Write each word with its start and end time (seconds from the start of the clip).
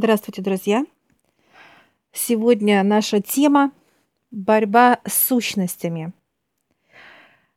Здравствуйте, 0.00 0.42
друзья! 0.42 0.86
Сегодня 2.12 2.84
наша 2.84 3.20
тема– 3.20 3.72
борьба 4.30 5.00
с 5.04 5.12
сущностями. 5.12 6.12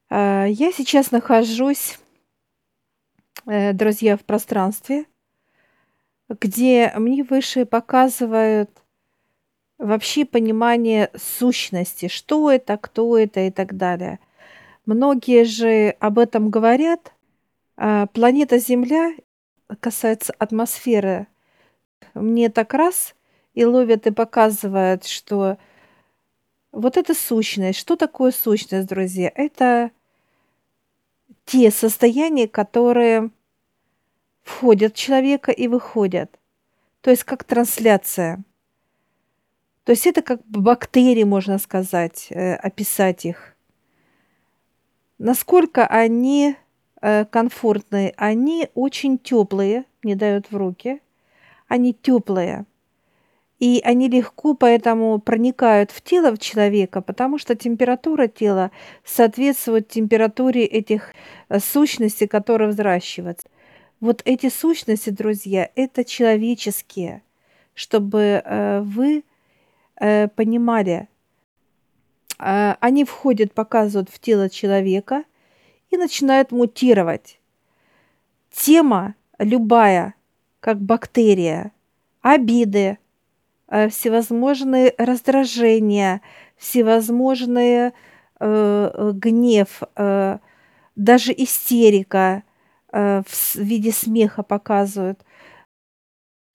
А, 0.10 0.46
я 0.46 0.72
сейчас 0.72 1.12
нахожусь, 1.12 2.00
э, 3.46 3.74
друзья, 3.74 4.18
в 4.18 4.22
пространстве, 4.22 5.06
где 6.30 6.92
мне 6.96 7.24
выше 7.24 7.68
показывают 7.68 8.72
вообще 9.78 10.26
понимание 10.26 11.12
сущности, 11.16 12.08
что 12.08 12.50
это, 12.50 12.76
кто 12.78 13.20
это 13.20 13.42
и 13.42 13.52
так 13.52 13.78
далее. 13.78 14.18
Многие 14.88 15.44
же 15.44 15.96
об 16.00 16.18
этом 16.18 16.50
говорят. 16.50 17.14
А 17.78 18.08
планета 18.08 18.58
Земля 18.58 19.14
касается 19.80 20.34
атмосферы 20.40 21.28
мне 22.14 22.50
так 22.50 22.74
раз 22.74 23.16
и 23.54 23.66
ловят 23.66 24.08
и 24.08 24.12
показывают, 24.12 25.06
что 25.06 25.58
вот 26.72 26.98
это 26.98 27.14
сущность. 27.14 27.80
Что 27.80 27.96
такое 27.96 28.32
сущность, 28.32 28.88
друзья? 28.88 29.32
Это 29.34 29.92
те 31.46 31.72
состояния, 31.72 32.48
которые 32.48 33.30
входят 34.44 34.94
в 34.94 34.98
человека 34.98 35.52
и 35.52 35.68
выходят. 35.68 36.40
То 37.02 37.10
есть 37.10 37.24
как 37.24 37.44
трансляция. 37.44 38.44
То 39.84 39.92
есть 39.92 40.06
это 40.06 40.22
как 40.22 40.46
бактерии, 40.46 41.24
можно 41.24 41.58
сказать, 41.58 42.28
э, 42.30 42.54
описать 42.56 43.26
их. 43.26 43.56
Насколько 45.18 45.88
они 45.88 46.56
э, 47.02 47.26
комфортные, 47.26 48.14
они 48.18 48.70
очень 48.76 49.18
теплые, 49.18 49.86
не 50.04 50.16
дают 50.16 50.52
в 50.52 50.58
руки– 50.58 51.02
они 51.72 51.94
теплые. 51.94 52.66
И 53.58 53.80
они 53.86 54.10
легко 54.10 54.56
поэтому 54.56 55.20
проникают 55.20 55.92
в 55.92 56.02
тело 56.02 56.38
человека, 56.38 57.02
потому 57.02 57.38
что 57.38 57.56
температура 57.56 58.28
тела 58.28 58.72
соответствует 59.06 59.88
температуре 59.88 60.66
этих 60.66 61.14
э, 61.48 61.60
сущностей, 61.60 62.28
которые 62.28 62.72
взращиваются. 62.72 63.48
Вот 64.02 64.22
эти 64.26 64.50
сущности, 64.50 65.12
друзья, 65.12 65.70
это 65.76 66.04
человеческие, 66.04 67.22
чтобы 67.74 68.42
э, 68.44 68.82
вы 68.82 69.24
э, 69.96 70.28
понимали. 70.28 71.08
Они 72.38 73.06
входят, 73.06 73.54
показывают 73.54 74.10
в 74.10 74.18
тело 74.20 74.50
человека 74.50 75.26
и 75.92 75.98
начинают 75.98 76.52
мутировать. 76.52 77.40
Тема 78.52 79.14
любая– 79.38 80.16
как 80.62 80.80
бактерия, 80.80 81.74
обиды, 82.22 82.98
э, 83.68 83.90
всевозможные 83.90 84.94
раздражения, 84.98 86.22
всевозможные 86.56 87.94
э, 88.40 88.92
э, 88.94 89.12
гнев, 89.14 89.82
э, 89.98 90.38
даже 90.96 91.34
истерика 91.34 92.44
э, 92.94 93.24
в 93.26 93.56
виде 93.56 93.92
смеха 93.92 94.44
показывают. 94.44 95.20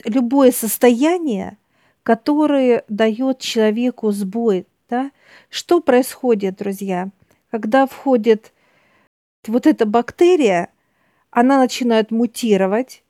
Любое 0.05 0.53
состояние, 0.53 1.59
которое 2.05 2.85
дает 2.89 3.41
человеку 3.41 4.13
сбой. 4.13 4.67
Да? 4.89 5.11
Что 5.51 5.81
происходит, 5.81 6.57
друзья? 6.59 7.11
Когда 7.51 7.87
входит 7.87 8.53
вот 9.49 9.67
эта 9.67 9.85
бактерия, 9.85 10.69
она 11.31 11.59
начинает 11.59 12.13
мутировать, 12.13 13.03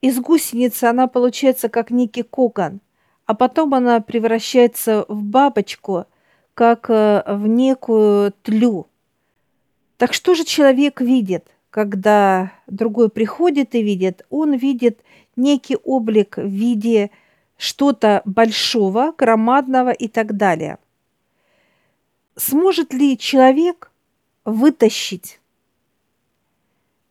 из 0.00 0.20
гусеницы 0.20 0.84
она 0.84 1.08
получается 1.08 1.68
как 1.68 1.90
некий 1.90 2.22
кокон, 2.22 2.80
а 3.26 3.34
потом 3.34 3.74
она 3.74 4.00
превращается 4.00 5.04
в 5.08 5.22
бабочку, 5.22 6.06
как 6.54 6.88
э, 6.88 7.22
в 7.26 7.46
некую 7.46 8.32
тлю. 8.42 8.86
Так 9.96 10.12
что 10.12 10.34
же 10.34 10.44
человек 10.44 11.00
видит, 11.00 11.46
когда 11.70 12.52
другой 12.66 13.10
приходит 13.10 13.74
и 13.74 13.82
видит? 13.82 14.24
Он 14.30 14.54
видит 14.54 15.00
некий 15.36 15.76
облик 15.76 16.36
в 16.36 16.46
виде 16.46 17.10
что-то 17.56 18.22
большого, 18.24 19.12
громадного 19.16 19.90
и 19.90 20.08
так 20.08 20.36
далее. 20.36 20.78
Сможет 22.36 22.92
ли 22.92 23.18
человек 23.18 23.90
вытащить 24.44 25.40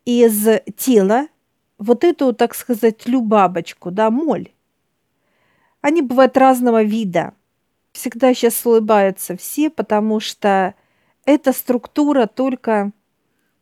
из 0.05 0.47
тела 0.77 1.27
вот 1.77 2.03
эту, 2.03 2.33
так 2.33 2.55
сказать, 2.55 3.05
любабочку, 3.05 3.91
да, 3.91 4.09
моль. 4.09 4.51
Они 5.81 6.01
бывают 6.01 6.37
разного 6.37 6.83
вида. 6.83 7.33
Всегда 7.91 8.33
сейчас 8.33 8.65
улыбаются 8.65 9.37
все, 9.37 9.69
потому 9.69 10.19
что 10.19 10.75
эта 11.25 11.53
структура 11.53 12.25
только 12.25 12.91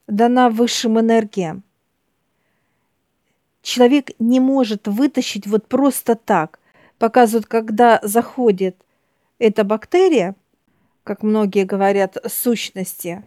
дана 0.07 0.49
высшим 0.49 0.99
энергиям. 0.99 1.63
Человек 3.61 4.11
не 4.19 4.39
может 4.39 4.87
вытащить 4.87 5.47
вот 5.47 5.67
просто 5.67 6.15
так. 6.15 6.59
Показывают, 6.99 7.47
когда 7.47 7.99
заходит 8.03 8.77
эта 9.39 9.63
бактерия, 9.63 10.35
как 11.03 11.23
многие 11.23 11.65
говорят, 11.65 12.17
сущности, 12.27 13.23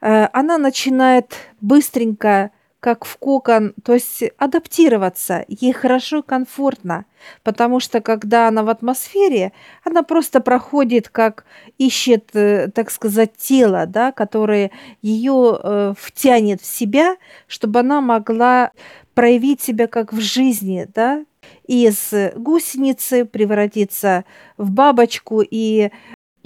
э, 0.00 0.28
она 0.32 0.58
начинает 0.58 1.34
быстренько 1.60 2.50
как 2.82 3.04
в 3.04 3.16
кокон, 3.16 3.74
то 3.84 3.94
есть 3.94 4.24
адаптироваться. 4.38 5.44
Ей 5.46 5.72
хорошо 5.72 6.18
и 6.18 6.22
комфортно, 6.22 7.06
потому 7.44 7.78
что 7.78 8.00
когда 8.00 8.48
она 8.48 8.64
в 8.64 8.68
атмосфере, 8.68 9.52
она 9.84 10.02
просто 10.02 10.40
проходит, 10.40 11.08
как 11.08 11.44
ищет, 11.78 12.34
э, 12.34 12.72
так 12.74 12.90
сказать, 12.90 13.36
тело, 13.36 13.86
да, 13.86 14.10
которое 14.10 14.72
ее 15.00 15.60
э, 15.62 15.94
втянет 15.96 16.60
в 16.60 16.66
себя, 16.66 17.14
чтобы 17.46 17.78
она 17.78 18.00
могла 18.00 18.72
проявить 19.14 19.60
себя 19.60 19.86
как 19.86 20.12
в 20.12 20.18
жизни, 20.20 20.88
да, 20.92 21.24
из 21.68 22.12
гусеницы 22.34 23.24
превратиться 23.24 24.24
в 24.56 24.72
бабочку 24.72 25.40
и 25.40 25.92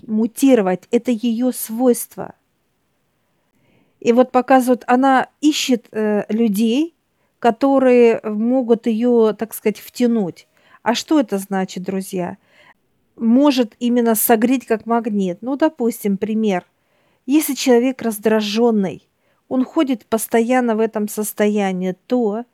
мутировать. 0.06 0.82
Это 0.90 1.12
ее 1.12 1.50
свойство– 1.54 2.34
и 4.06 4.12
вот 4.12 4.30
показывают, 4.30 4.84
она 4.86 5.30
ищет 5.40 5.88
э, 5.90 6.26
людей, 6.28 6.94
которые 7.40 8.20
могут 8.22 8.86
ее, 8.86 9.34
так 9.36 9.52
сказать, 9.52 9.80
втянуть. 9.80 10.46
А 10.84 10.94
что 10.94 11.18
это 11.18 11.38
значит, 11.38 11.82
друзья? 11.82 12.36
Может 13.16 13.74
именно 13.80 14.14
согреть 14.14 14.64
как 14.64 14.86
магнит. 14.86 15.38
Ну, 15.40 15.56
допустим, 15.56 16.18
пример. 16.18 16.64
Если 17.26 17.54
человек 17.54 18.00
раздраженный, 18.00 19.08
он 19.48 19.64
ходит 19.64 20.06
постоянно 20.06 20.76
в 20.76 20.80
этом 20.80 21.08
состоянии, 21.08 21.96
то 22.06 22.44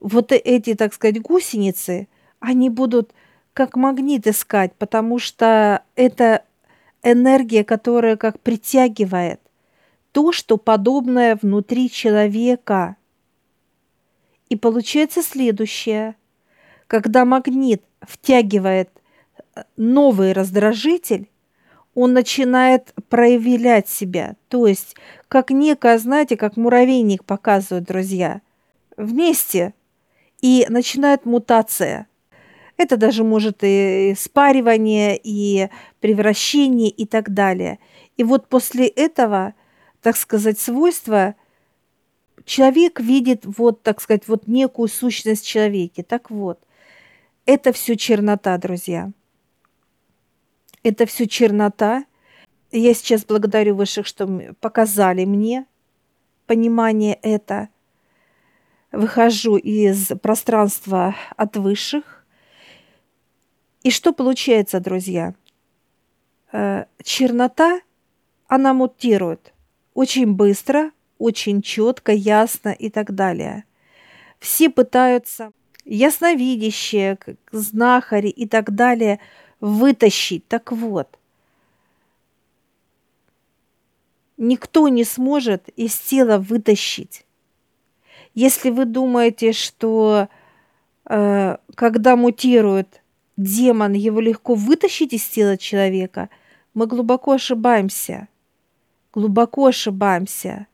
вот 0.00 0.32
эти, 0.32 0.72
так 0.72 0.94
сказать, 0.94 1.20
гусеницы, 1.20 2.08
они 2.40 2.70
будут 2.70 3.12
как 3.52 3.76
магнит 3.76 4.26
искать, 4.26 4.72
потому 4.78 5.18
что 5.18 5.82
это 5.96 6.44
энергия, 7.02 7.62
которая 7.62 8.16
как 8.16 8.40
притягивает 8.40 9.41
то, 10.12 10.30
что 10.30 10.58
подобное 10.58 11.38
внутри 11.40 11.90
человека. 11.90 12.96
И 14.48 14.56
получается 14.56 15.22
следующее. 15.22 16.14
Когда 16.86 17.24
магнит 17.24 17.82
втягивает 18.02 18.90
э, 19.54 19.62
новый 19.76 20.32
раздражитель, 20.32 21.30
он 21.94 22.12
начинает 22.12 22.94
проявлять 23.08 23.88
себя. 23.88 24.36
То 24.48 24.66
есть, 24.66 24.96
как 25.28 25.50
некое, 25.50 25.98
знаете, 25.98 26.36
как 26.36 26.56
муравейник 26.56 27.24
показывают 27.24 27.86
друзья, 27.86 28.42
вместе. 28.96 29.74
И 30.42 30.66
начинает 30.68 31.24
мутация. 31.24 32.06
Это 32.76 32.96
даже 32.96 33.22
может 33.22 33.58
и 33.62 34.14
спаривание, 34.18 35.18
и 35.22 35.68
превращение, 36.00 36.90
и 36.90 37.06
так 37.06 37.32
далее. 37.32 37.78
И 38.16 38.24
вот 38.24 38.48
после 38.48 38.86
этого– 38.88 39.54
так 40.02 40.16
сказать, 40.16 40.58
свойства, 40.58 41.36
человек 42.44 43.00
видит 43.00 43.44
вот, 43.44 43.82
так 43.82 44.00
сказать, 44.00 44.26
вот 44.26 44.48
некую 44.48 44.88
сущность 44.88 45.46
человека. 45.46 46.02
Так 46.02 46.30
вот, 46.30 46.60
это 47.46 47.72
все 47.72 47.96
чернота, 47.96 48.58
друзья. 48.58 49.10
Это 50.82 51.06
все 51.06 51.28
чернота. 51.28 52.04
Я 52.72 52.94
сейчас 52.94 53.24
благодарю 53.24 53.76
высших, 53.76 54.06
что 54.06 54.54
показали 54.60 55.24
мне 55.24 55.66
понимание 56.46 57.14
это. 57.22 57.68
Выхожу 58.90 59.56
из 59.56 60.08
пространства 60.20 61.14
от 61.36 61.56
высших. 61.56 62.26
И 63.84 63.90
что 63.90 64.12
получается, 64.12 64.80
друзья? 64.80 65.34
Э, 66.52 66.86
чернота, 67.02 67.80
она 68.48 68.74
мутирует 68.74 69.51
очень 69.94 70.34
быстро, 70.34 70.90
очень 71.18 71.62
четко, 71.62 72.12
ясно 72.12 72.70
и 72.70 72.90
так 72.90 73.14
далее. 73.14 73.64
Все 74.38 74.70
пытаются 74.70 75.52
ясновидящие, 75.84 77.18
знахари 77.50 78.28
и 78.28 78.46
так 78.46 78.74
далее 78.74 79.20
вытащить. 79.60 80.46
Так 80.48 80.72
вот, 80.72 81.18
никто 84.36 84.88
не 84.88 85.04
сможет 85.04 85.68
из 85.70 85.96
тела 85.96 86.38
вытащить. 86.38 87.24
Если 88.34 88.70
вы 88.70 88.86
думаете, 88.86 89.52
что 89.52 90.28
э, 91.04 91.56
когда 91.74 92.16
мутирует 92.16 93.02
демон, 93.36 93.92
его 93.92 94.20
легко 94.20 94.54
вытащить 94.54 95.12
из 95.12 95.24
тела 95.24 95.56
человека, 95.56 96.28
мы 96.74 96.86
глубоко 96.86 97.32
ошибаемся. 97.32 98.28
Глубоко 99.12 99.66
ошибаемся. 99.66 100.66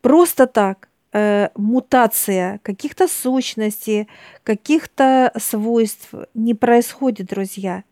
Просто 0.00 0.46
так 0.46 0.88
э, 1.12 1.48
мутация 1.54 2.58
каких-то 2.62 3.08
сущностей, 3.08 4.08
каких-то 4.42 5.32
свойств 5.38 6.14
не 6.34 6.54
происходит, 6.54 7.28
друзья. 7.28 7.84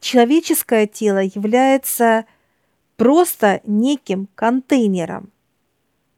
Человеческое 0.00 0.86
тело 0.86 1.18
является 1.18 2.24
просто 2.96 3.60
неким 3.64 4.28
контейнером 4.34 5.30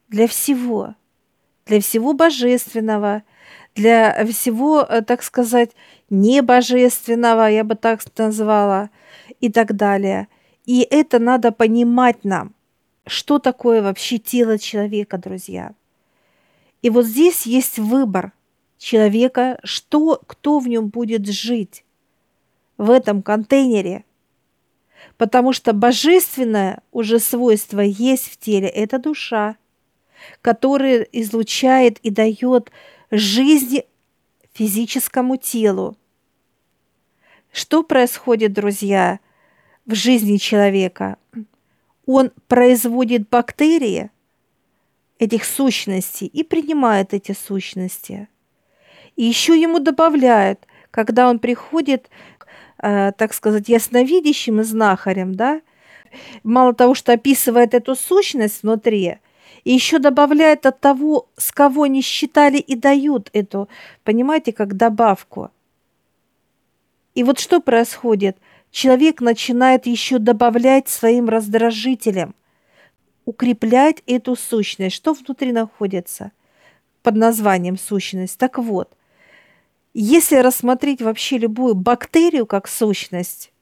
для 0.08 0.26
всего, 0.26 0.94
для 1.66 1.80
всего 1.80 2.12
божественного, 2.12 3.22
для 3.74 4.24
всего, 4.26 4.82
э, 4.82 5.02
так 5.02 5.22
сказать, 5.22 5.70
небожественного, 6.10 7.48
я 7.48 7.64
бы 7.64 7.74
так 7.74 8.00
назвала, 8.18 8.90
и 9.40 9.50
так 9.50 9.74
далее. 9.74 10.28
И 10.66 10.86
это 10.88 11.18
надо 11.18 11.52
понимать 11.52 12.24
нам, 12.24 12.54
что 13.06 13.38
такое 13.38 13.82
вообще 13.82 14.18
тело 14.18 14.58
человека, 14.58 15.18
друзья. 15.18 15.74
И 16.82 16.90
вот 16.90 17.06
здесь 17.06 17.46
есть 17.46 17.78
выбор 17.78 18.32
человека, 18.78 19.60
что, 19.64 20.20
кто 20.26 20.58
в 20.58 20.68
нем 20.68 20.88
будет 20.88 21.26
жить 21.26 21.84
в 22.78 22.90
этом 22.90 23.22
контейнере. 23.22 24.04
Потому 25.16 25.52
что 25.52 25.72
божественное 25.72 26.82
уже 26.92 27.18
свойство 27.18 27.80
есть 27.80 28.30
в 28.30 28.36
теле– 28.38 28.68
это 28.68 28.98
душа, 28.98 29.56
которая 30.40 31.00
излучает 31.00 31.98
и 31.98 32.10
дает 32.10 32.70
жизнь 33.10 33.80
физическому 34.52 35.36
телу. 35.36 35.96
Что 37.52 37.82
происходит, 37.82 38.52
друзья, 38.52 39.20
в 39.90 39.94
жизни 39.94 40.36
человека? 40.36 41.16
Он 42.06 42.30
производит 42.48 43.28
бактерии 43.28 44.10
этих 45.18 45.44
сущностей 45.44 46.26
и 46.26 46.42
принимает 46.42 47.14
эти 47.14 47.32
сущности. 47.32 48.28
И 49.16 49.24
еще 49.24 49.60
ему 49.60 49.78
добавляют, 49.80 50.66
когда 50.90 51.28
он 51.28 51.38
приходит, 51.38 52.08
э, 52.78 53.12
так 53.12 53.34
сказать, 53.34 53.68
ясновидящим 53.68 54.60
и 54.60 54.64
знахарем, 54.64 55.34
да, 55.34 55.60
мало 56.42 56.74
того, 56.74 56.94
что 56.94 57.12
описывает 57.12 57.74
эту 57.74 57.94
сущность 57.94 58.62
внутри– 58.62 59.18
и 59.64 59.72
еще 59.72 59.98
добавляет 59.98 60.66
от 60.66 60.80
того, 60.80 61.28
с 61.36 61.52
кого 61.52 61.86
не 61.86 62.02
считали 62.02 62.58
и 62.58 62.74
дают 62.74 63.30
эту, 63.32 63.68
понимаете, 64.04 64.52
как 64.52 64.76
добавку. 64.76 65.50
И 67.14 67.22
вот 67.24 67.38
что 67.38 67.60
происходит? 67.60 68.36
Человек 68.70 69.20
начинает 69.20 69.86
еще 69.86 70.18
добавлять 70.18 70.88
своим 70.88 71.28
раздражителям, 71.28 72.34
укреплять 73.24 74.02
эту 74.06 74.36
сущность. 74.36 74.96
Что 74.96 75.12
внутри 75.12 75.52
находится 75.52 76.32
под 77.02 77.16
названием 77.16 77.76
сущность? 77.78 78.38
Так 78.38 78.58
вот, 78.58 78.96
если 79.92 80.36
рассмотреть 80.36 81.02
вообще 81.02 81.38
любую 81.38 81.74
бактерию 81.74 82.46
как 82.46 82.68
сущность, 82.68 83.52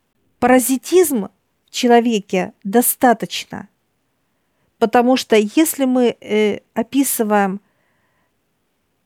паразитизм 0.40 1.28
в 1.66 1.70
человеке 1.70 2.52
достаточно– 2.62 3.69
Потому 4.78 5.16
что 5.16 5.37
если 5.37 5.84
мы 5.84 6.16
э, 6.20 6.61
описываем 6.75 7.61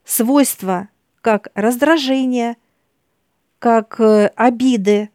свойства 0.04 0.88
как 1.22 1.48
раздражение, 1.54 2.56
как 3.58 3.98
э, 4.00 4.26
обиды, 4.36 5.10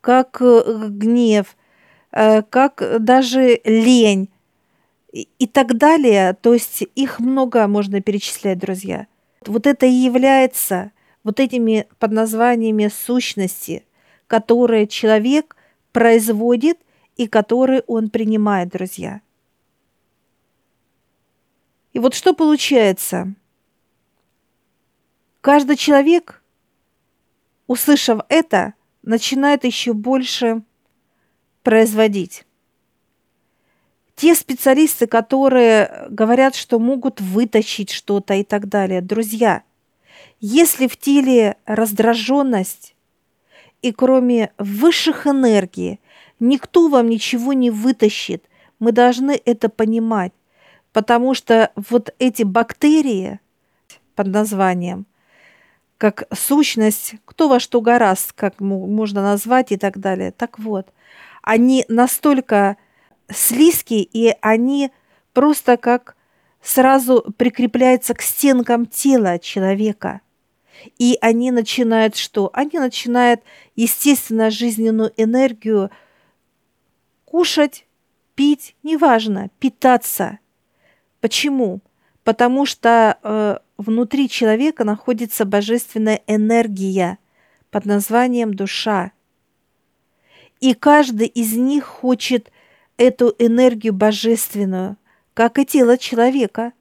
как 0.00 0.38
э, 0.40 0.88
гнев, 0.88 1.56
э, 2.12 2.42
как 2.42 2.82
даже 3.00 3.60
лень 3.64 4.30
и, 5.12 5.46
так 5.46 5.76
далее, 5.76 6.34
то 6.34 6.52
есть 6.52 6.84
их 6.94 7.18
много 7.18 7.66
можно 7.66 8.00
перечислять, 8.00 8.58
друзья. 8.58 9.06
Вот 9.46 9.66
это 9.66 9.86
и 9.86 9.90
является 9.90 10.92
вот 11.24 11.40
этими 11.40 11.86
под 11.98 12.12
названиями 12.12 12.88
сущности, 12.88 13.84
которые 14.26 14.86
человек 14.86 15.56
производит 15.92 16.78
и 17.16 17.26
которые 17.26 17.82
он 17.86 18.10
принимает, 18.10 18.68
друзья. 18.68 19.20
И 21.92 21.98
вот 21.98 22.14
что 22.14 22.34
получается? 22.34 23.34
Каждый 25.40 25.76
человек, 25.76 26.42
услышав 27.66 28.20
это, 28.28 28.74
начинает 29.08 29.64
еще 29.64 29.92
больше 29.92 30.62
производить. 31.62 32.44
Те 34.14 34.34
специалисты, 34.34 35.06
которые 35.06 36.06
говорят, 36.10 36.54
что 36.54 36.78
могут 36.78 37.20
вытащить 37.20 37.90
что-то 37.90 38.34
и 38.34 38.44
так 38.44 38.68
далее, 38.68 39.00
друзья, 39.00 39.62
если 40.40 40.86
в 40.86 40.96
теле 40.96 41.56
раздраженность 41.66 42.94
и 43.82 43.92
кроме 43.92 44.52
высших 44.58 45.26
энергий 45.26 46.00
никто 46.40 46.88
вам 46.88 47.08
ничего 47.08 47.52
не 47.52 47.70
вытащит, 47.70 48.44
мы 48.78 48.92
должны 48.92 49.40
это 49.44 49.68
понимать 49.68 50.32
потому 50.92 51.34
что 51.34 51.70
вот 51.76 52.14
эти 52.18 52.42
бактерии 52.42 53.40
под 54.14 54.28
названием, 54.28 55.06
как 55.98 56.24
сущность, 56.32 57.14
кто 57.24 57.48
во 57.48 57.60
что 57.60 57.80
гораст, 57.80 58.32
как 58.32 58.60
можно 58.60 59.22
назвать 59.22 59.72
и 59.72 59.76
так 59.76 59.98
далее. 59.98 60.32
Так 60.32 60.58
вот, 60.58 60.88
они 61.42 61.84
настолько 61.88 62.76
слизкие, 63.30 64.02
и 64.04 64.34
они 64.40 64.90
просто 65.32 65.76
как 65.76 66.16
сразу 66.62 67.34
прикрепляются 67.36 68.14
к 68.14 68.22
стенкам 68.22 68.86
тела 68.86 69.38
человека. 69.38 70.20
И 70.98 71.18
они 71.20 71.50
начинают 71.50 72.16
что? 72.16 72.50
Они 72.52 72.78
начинают, 72.78 73.42
естественно, 73.74 74.50
жизненную 74.50 75.12
энергию 75.16 75.90
кушать, 77.24 77.86
пить, 78.34 78.76
неважно, 78.82 79.50
питаться– 79.58 80.38
Почему? 81.20 81.80
Потому 82.28 82.66
что 82.66 83.16
э, 83.22 83.56
внутри 83.78 84.28
человека 84.28 84.84
находится 84.84 85.46
божественная 85.46 86.20
энергия 86.26 87.16
под 87.70 87.86
названием 87.86 88.52
душа. 88.52 89.12
И 90.60 90.74
каждый 90.74 91.26
из 91.26 91.54
них 91.54 91.84
хочет 91.84 92.52
эту 92.98 93.34
энергию 93.38 93.94
божественную, 93.94 94.98
как 95.32 95.58
и 95.58 95.64
тело 95.64 95.96
человека, 95.96 96.74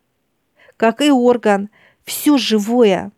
как 0.76 1.00
и 1.00 1.12
орган, 1.12 1.70
все 2.04 2.38
живое. 2.38 3.14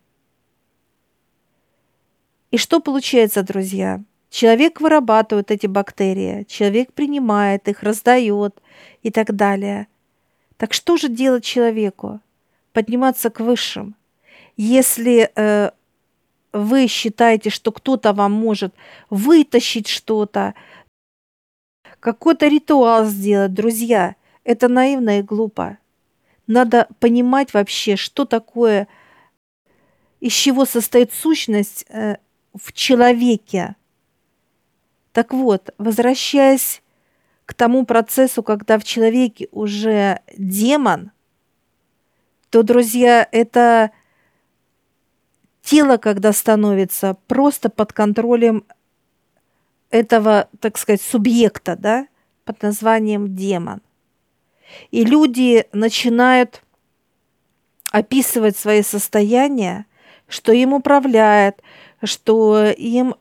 И 2.52 2.58
что 2.58 2.80
получается, 2.80 3.42
друзья? 3.42 4.04
Человек 4.30 4.82
вырабатывает 4.82 5.50
эти 5.50 5.66
бактерии, 5.66 6.46
человек 6.48 6.94
принимает 6.94 7.68
их, 7.68 7.82
раздает 7.82 8.62
и 9.02 9.10
так 9.10 9.36
далее– 9.36 9.88
так 10.60 10.74
что 10.74 10.98
же 10.98 11.08
делать 11.08 11.46
человеку? 11.46 12.20
Подниматься 12.74 13.30
к 13.30 13.40
высшим. 13.40 13.96
Если 14.58 15.32
э, 15.34 15.72
вы 16.52 16.88
считаете, 16.88 17.50
что 17.50 17.72
кто-то 17.72 18.12
вам 18.12 18.34
может 18.34 18.76
вытащить 19.10 19.88
что-то, 19.88 20.54
какой-то 22.02 22.50
ритуал 22.50 23.06
сделать, 23.06 23.54
друзья, 23.54 24.18
это 24.44 24.68
наивно 24.68 25.20
и 25.20 25.22
глупо. 25.22 25.78
Надо 26.46 26.90
понимать 27.00 27.54
вообще, 27.54 27.96
что 27.96 28.26
такое, 28.26 28.90
из 30.20 30.34
чего 30.34 30.66
состоит 30.66 31.14
сущность 31.14 31.86
э, 31.88 32.18
в 32.54 32.74
человеке. 32.74 33.78
Так 35.14 35.32
вот, 35.34 35.74
возвращаясь 35.78 36.82
к 37.50 37.56
тому 37.56 37.84
процессу, 37.84 38.44
когда 38.44 38.78
в 38.78 38.84
человеке 38.84 39.48
уже 39.52 40.20
демон, 40.38 41.10
то, 42.52 42.62
друзья, 42.62 43.28
это 43.32 43.90
тело, 45.64 45.98
когда 45.98 46.32
становится 46.32 47.18
просто 47.26 47.72
под 47.72 47.92
контролем 47.92 48.66
этого, 49.90 50.48
так 50.60 50.78
сказать, 50.78 51.02
субъекта, 51.02 51.76
да, 51.76 52.08
под 52.46 52.62
названием 52.62 53.36
демон. 53.36 53.82
И 54.92 55.04
люди 55.04 55.66
начинают 55.74 56.62
описывать 57.92 58.58
свои 58.58 58.84
состояния, 58.84 59.88
что 60.28 60.52
им 60.52 60.74
управляет, 60.74 61.64
что 62.04 62.64
им 62.66 63.16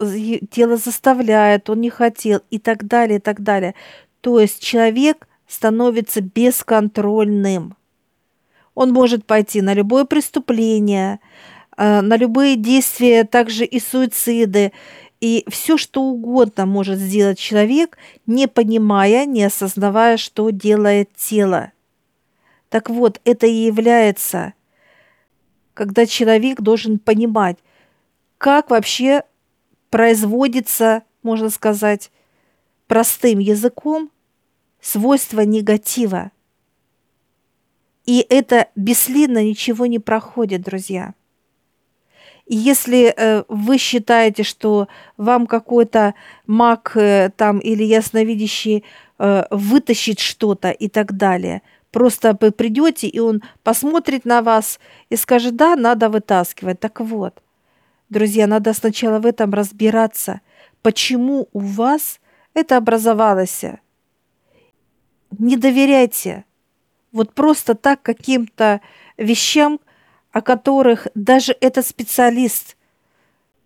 тело 0.50 0.76
заставляет, 0.76 1.70
он 1.70 1.80
не 1.80 1.88
хотел 1.88 2.42
и 2.50 2.58
так 2.58 2.87
далее, 2.87 3.16
и 3.16 3.20
так 3.23 3.40
далее. 3.40 3.75
То 4.21 4.41
есть 4.41 4.63
человек 4.63 5.29
становится 5.47 6.21
бесконтрольным. 6.21 7.77
Он 8.75 8.93
может 8.93 9.27
пойти 9.27 9.61
на 9.61 9.75
любое 9.75 10.05
преступление, 10.05 11.21
э, 11.77 12.01
на 12.01 12.17
любые 12.17 12.57
действия, 12.57 13.25
также 13.25 13.65
и 13.65 13.81
суициды, 13.81 14.73
и 15.21 15.45
все, 15.49 15.77
что 15.77 16.03
угодно 16.03 16.65
может 16.67 16.99
сделать 16.99 17.39
человек, 17.39 17.99
не 18.27 18.47
понимая, 18.47 19.27
не 19.27 19.43
осознавая, 19.43 20.17
что 20.17 20.51
делает 20.51 21.13
тело. 21.17 21.73
Так 22.69 22.89
вот, 22.91 23.21
это 23.25 23.47
и 23.47 23.67
является, 23.67 24.53
когда 25.75 26.07
человек 26.07 26.61
должен 26.61 26.99
понимать, 26.99 27.57
как 28.37 28.71
вообще 28.71 29.25
производится, 29.91 31.03
можно 31.23 31.51
сказать, 31.51 32.11
простым 32.88 33.38
языком 33.38 34.11
свойство 34.80 35.42
негатива. 35.42 36.33
И 38.04 38.26
это 38.28 38.68
бесследно 38.75 39.45
ничего 39.45 39.87
не 39.87 39.99
проходит, 39.99 40.62
друзья. 40.62 41.14
И 42.47 42.57
если 42.57 43.12
э, 43.14 43.45
вы 43.49 43.76
считаете, 43.76 44.42
что 44.42 44.88
вам 45.18 45.47
какой-то 45.47 46.14
маг 46.47 46.92
э, 46.95 47.30
там 47.37 47.59
или 47.59 47.85
ясновидящий 47.85 48.85
э, 49.18 49.45
вытащит 49.50 50.18
что-то 50.18 50.71
и 50.71 50.88
так 50.88 51.14
далее, 51.14 51.61
просто 51.90 52.37
вы 52.40 52.50
придете, 52.50 53.07
и 53.07 53.18
он 53.18 53.42
посмотрит 53.62 54.25
на 54.25 54.40
вас 54.40 54.80
и 55.11 55.16
скажет, 55.16 55.57
да, 55.57 55.76
надо 55.76 56.09
вытаскивать. 56.09 56.80
Так 56.80 57.00
вот, 57.00 57.42
друзья, 58.09 58.47
надо 58.47 58.73
сначала 58.73 59.18
в 59.18 59.26
этом 59.26 59.52
разбираться, 59.52 60.40
почему 60.80 61.49
у 61.52 61.59
вас 61.59 62.18
это 62.59 62.77
образовалось. 62.77 63.65
Не 65.38 65.57
доверяйте 65.57 66.45
вот 67.12 67.35
просто 67.35 67.75
так 67.75 68.03
каким-то 68.03 68.81
вещам, 69.17 69.81
о 70.33 70.41
которых 70.41 71.09
даже 71.15 71.57
этот 71.61 71.87
специалист 71.87 72.77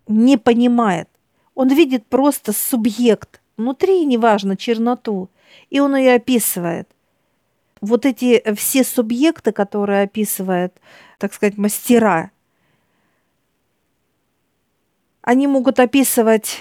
не 0.06 0.36
понимает. 0.36 1.08
Он 1.54 1.68
видит 1.68 2.06
просто 2.06 2.52
субъект, 2.52 3.40
внутри, 3.56 4.04
неважно, 4.04 4.56
черноту, 4.56 5.28
и 5.70 5.80
он 5.80 5.96
ее 5.96 6.14
описывает. 6.14 6.88
Вот 7.80 8.06
эти 8.06 8.42
все 8.54 8.84
субъекты, 8.84 9.52
которые 9.52 10.02
описывают, 10.02 10.72
так 11.18 11.34
сказать, 11.34 11.58
мастера, 11.58 12.30
они 15.20 15.46
могут 15.46 15.78
описывать 15.78 16.60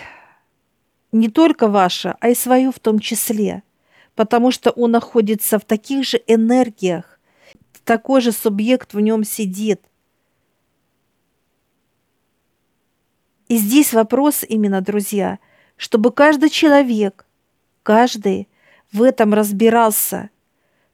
не 1.12 1.30
только 1.30 1.68
ваше, 1.68 2.16
а 2.20 2.30
и 2.30 2.36
свое 2.36 2.72
в 2.72 2.80
том 2.80 3.00
числе, 3.00 3.64
потому 4.16 4.52
что 4.52 4.72
он 4.72 4.92
находится 4.92 5.60
в 5.60 5.66
таких 5.66 6.06
же 6.06 6.22
энергиях, 6.28 7.20
такой 7.84 8.22
же 8.22 8.32
субъект 8.32 8.94
в 8.94 9.00
нем 9.00 9.24
сидит. 9.24 9.82
И 13.48 13.58
здесь 13.58 13.92
вопрос 13.92 14.46
именно, 14.48 14.82
друзья, 14.82 15.40
чтобы 15.76 16.12
каждый 16.12 16.50
человек, 16.50 17.26
каждый 17.84 18.48
в 18.94 19.04
этом 19.04 19.34
разбирался, 19.34 20.30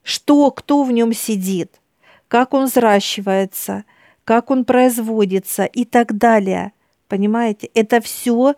что, 0.02 0.50
кто 0.50 0.82
в 0.82 0.90
нем 0.90 1.12
сидит, 1.12 1.80
как 2.26 2.54
он 2.54 2.64
взращивается, 2.64 3.84
как 4.24 4.50
он 4.50 4.64
производится 4.64 5.64
и 5.64 5.84
так 5.84 6.16
далее. 6.16 6.72
Понимаете, 7.06 7.70
это 7.74 8.00
все 8.00 8.56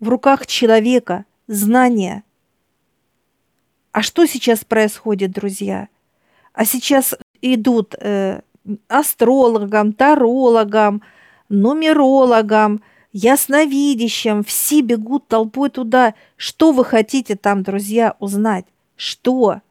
в 0.00 0.08
руках 0.08 0.46
человека, 0.46 1.24
знания. 1.46 2.22
А 3.92 4.02
что 4.02 4.26
сейчас 4.26 4.64
происходит, 4.64 5.32
друзья? 5.32 5.88
А 6.52 6.64
сейчас 6.64 7.14
идут 7.40 7.94
э, 7.98 8.40
астрологам, 8.88 9.92
тарологам, 9.92 11.02
нумерологам– 11.48 12.82
ясновидящим, 13.16 14.44
все 14.44 14.82
бегут 14.82 15.26
толпой 15.26 15.70
туда. 15.70 16.14
Что 16.36 16.72
вы 16.72 16.84
хотите 16.84 17.34
там, 17.34 17.62
друзья, 17.62 18.14
узнать? 18.18 18.66
Что? 18.94 19.62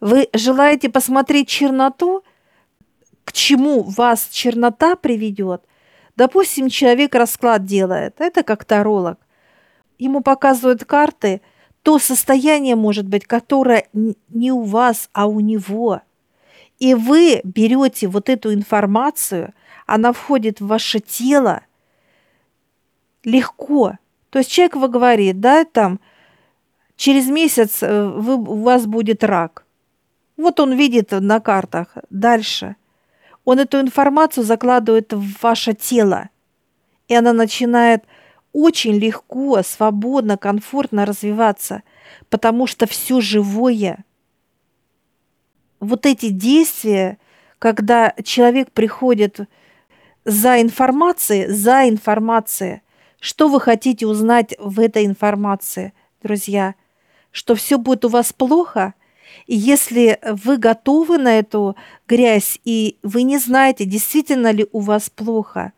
Вы 0.00 0.30
желаете 0.32 0.88
посмотреть 0.88 1.48
черноту? 1.48 2.24
К 3.24 3.32
чему 3.32 3.82
вас 3.82 4.28
чернота 4.30 4.96
приведет? 4.96 5.62
Допустим, 6.16 6.70
человек 6.70 7.14
расклад 7.14 7.66
делает, 7.66 8.14
это 8.18 8.42
как 8.42 8.64
таролог. 8.64 9.18
Ему 9.98 10.20
показывают 10.20 10.84
карты, 10.84 11.40
то 11.82 11.98
состояние, 11.98 12.76
может 12.76 13.06
быть, 13.06 13.26
которое 13.26 13.88
не 13.92 14.52
у 14.52 14.62
вас, 14.62 15.10
а 15.12 15.26
у 15.26 15.40
него. 15.40 16.00
И 16.78 16.94
вы 16.94 17.40
берете 17.44 18.08
вот 18.08 18.28
эту 18.28 18.52
информацию, 18.52 19.54
она 19.86 20.12
входит 20.12 20.60
в 20.60 20.66
ваше 20.66 21.00
тело– 21.00 21.62
легко. 23.24 23.94
То 24.30 24.38
есть 24.38 24.50
человек 24.50 24.76
вы 24.76 24.88
говорит, 24.88 25.40
да, 25.40 25.64
там, 25.64 26.00
через 26.96 27.28
месяц 27.28 27.82
э, 27.82 28.04
вы, 28.08 28.34
у 28.34 28.62
вас 28.62 28.86
будет 28.86 29.24
рак. 29.24 29.64
Вот 30.36 30.60
он 30.60 30.74
видит 30.74 31.12
на 31.12 31.40
картах. 31.40 31.96
Дальше. 32.10 32.76
Он 33.44 33.60
эту 33.60 33.80
информацию 33.80 34.44
закладывает 34.44 35.12
в 35.12 35.42
ваше 35.42 35.74
тело. 35.74 36.30
И 37.08 37.14
она 37.14 37.32
начинает 37.32 38.04
очень 38.54 38.94
легко, 38.98 39.60
свободно, 39.62 40.38
комфортно 40.38 41.04
развиваться, 41.04 41.82
потому 42.30 42.66
что 42.66 42.86
все 42.86 43.20
живое. 43.20 44.04
Вот 45.80 46.06
эти 46.06 46.30
действия, 46.30 47.18
когда 47.58 48.14
человек 48.22 48.70
приходит 48.70 49.40
за 50.24 50.62
информацией, 50.62 51.48
за 51.48 51.88
информацией, 51.88 52.80
что 53.18 53.48
вы 53.48 53.60
хотите 53.60 54.06
узнать 54.06 54.54
в 54.58 54.78
этой 54.78 55.04
информации, 55.04 55.92
друзья? 56.22 56.76
Что 57.32 57.56
все 57.56 57.76
будет 57.76 58.04
у 58.04 58.08
вас 58.08 58.32
плохо? 58.32 58.94
И 59.46 59.56
если 59.56 60.20
вы 60.30 60.58
готовы 60.58 61.18
на 61.18 61.40
эту 61.40 61.74
грязь, 62.06 62.60
и 62.64 62.98
вы 63.02 63.24
не 63.24 63.38
знаете, 63.38 63.84
действительно 63.84 64.52
ли 64.52 64.68
у 64.70 64.78
вас 64.78 65.10
плохо, 65.10 65.72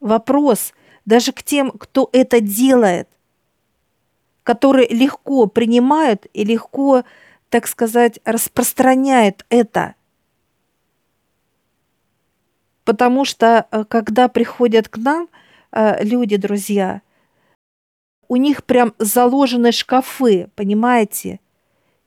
вопрос 0.00 0.72
даже 1.06 1.32
к 1.32 1.42
тем, 1.42 1.70
кто 1.70 2.10
это 2.12 2.40
делает, 2.40 3.08
которые 4.42 4.88
легко 4.88 5.46
принимают 5.46 6.26
и 6.34 6.44
легко, 6.44 7.04
так 7.48 7.66
сказать, 7.66 8.20
распространяют 8.24 9.46
это. 9.48 9.94
Потому 12.84 13.24
что 13.24 13.66
э, 13.70 13.84
когда 13.88 14.28
приходят 14.28 14.88
к 14.88 14.98
нам– 14.98 15.28
э, 15.76 16.02
люди, 16.02 16.36
друзья. 16.36 17.02
У 18.28 18.36
них 18.36 18.64
прям 18.64 18.94
заложены 18.98 19.72
шкафы, 19.72 20.48
понимаете? 20.56 21.38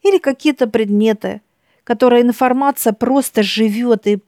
Или 0.01 0.17
какие-то 0.17 0.67
предметы, 0.67 1.41
которые 1.83 2.23
информация 2.23 2.93
просто 2.93 3.43
живет 3.43 4.07
и 4.07 4.19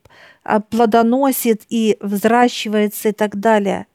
а, 0.44 0.60
плодоносит, 0.60 1.64
и 1.70 1.98
взращивается 2.00 3.10
и 3.10 3.12
так 3.12 3.40
далее. 3.40 3.88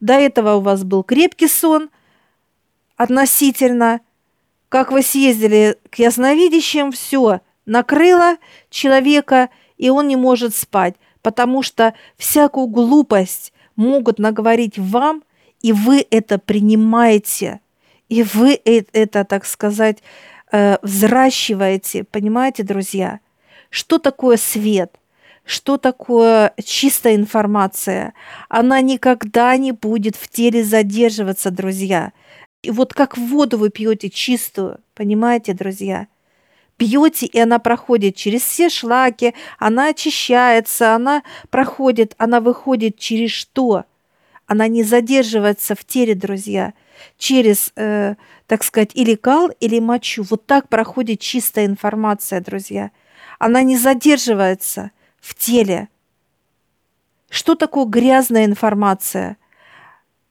До 0.00 0.14
этого 0.14 0.56
у 0.56 0.60
вас 0.60 0.84
был 0.84 1.02
крепкий 1.02 1.48
сон 1.48 1.90
относительно. 2.96 4.00
Как 4.68 4.90
вы 4.90 5.02
съездили 5.02 5.78
к 5.90 5.98
ясновидящим, 5.98 6.92
все, 6.92 7.40
накрыло 7.66 8.36
человека, 8.70 9.50
и 9.76 9.90
он 9.90 10.08
не 10.08 10.16
может 10.16 10.54
спать, 10.54 10.94
потому 11.22 11.62
что 11.62 11.94
всякую 12.16 12.66
глупость 12.66 13.52
могут 13.76 14.18
наговорить 14.18 14.78
вам, 14.78 15.22
и 15.62 15.72
вы 15.72 16.06
это 16.10 16.38
принимаете, 16.38 17.60
и 18.08 18.22
вы 18.22 18.60
это, 18.64 19.24
так 19.24 19.44
сказать, 19.44 19.98
э, 20.52 20.78
взращиваете, 20.82 22.04
понимаете, 22.04 22.62
друзья? 22.62 23.20
Что 23.70 23.98
такое 23.98 24.36
свет? 24.36 24.94
Что 25.46 25.78
такое 25.78 26.52
чистая 26.64 27.14
информация? 27.14 28.14
Она 28.48 28.80
никогда 28.80 29.56
не 29.56 29.70
будет 29.70 30.16
в 30.16 30.28
теле 30.28 30.64
задерживаться, 30.64 31.52
друзья. 31.52 32.12
И 32.62 32.72
вот 32.72 32.92
как 32.92 33.16
воду 33.16 33.56
вы 33.56 33.70
пьете 33.70 34.10
чистую, 34.10 34.80
понимаете, 34.94 35.54
друзья? 35.54 36.08
пьете, 36.76 37.24
и 37.24 37.38
она 37.38 37.58
проходит 37.58 38.16
через 38.16 38.42
все 38.42 38.68
шлаки, 38.68 39.34
она 39.58 39.88
очищается, 39.88 40.94
она 40.94 41.22
проходит, 41.48 42.14
она 42.18 42.40
выходит 42.40 42.98
через 42.98 43.30
что? 43.30 43.84
Она 44.46 44.68
не 44.68 44.82
задерживается 44.82 45.74
в 45.74 45.86
теле, 45.86 46.14
друзья, 46.14 46.74
через, 47.16 47.72
э, 47.76 48.16
так 48.46 48.62
сказать, 48.62 48.90
или 48.92 49.14
кал, 49.14 49.48
или 49.58 49.78
мочу. 49.80 50.22
Вот 50.28 50.44
так 50.44 50.68
проходит 50.68 51.20
чистая 51.20 51.64
информация, 51.64 52.40
друзья. 52.40 52.90
Она 53.38 53.62
не 53.62 53.78
задерживается 53.78 54.90
в 55.26 55.34
теле. 55.34 55.88
Что 57.28 57.56
такое 57.56 57.84
грязная 57.84 58.44
информация? 58.44 59.38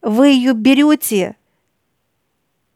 Вы 0.00 0.28
ее 0.28 0.54
берете, 0.54 1.36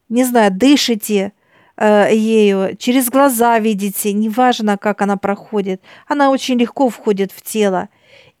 не 0.07 0.23
знаю, 0.23 0.51
дышите 0.51 1.33
э, 1.77 2.15
ею, 2.15 2.75
через 2.77 3.09
глаза 3.09 3.57
видите, 3.57 4.13
неважно, 4.13 4.77
как 4.77 5.01
она 5.01 5.17
проходит, 5.17 5.81
она 6.07 6.29
очень 6.29 6.59
легко 6.59 6.89
входит 6.89 7.31
в 7.31 7.41
тело. 7.41 7.89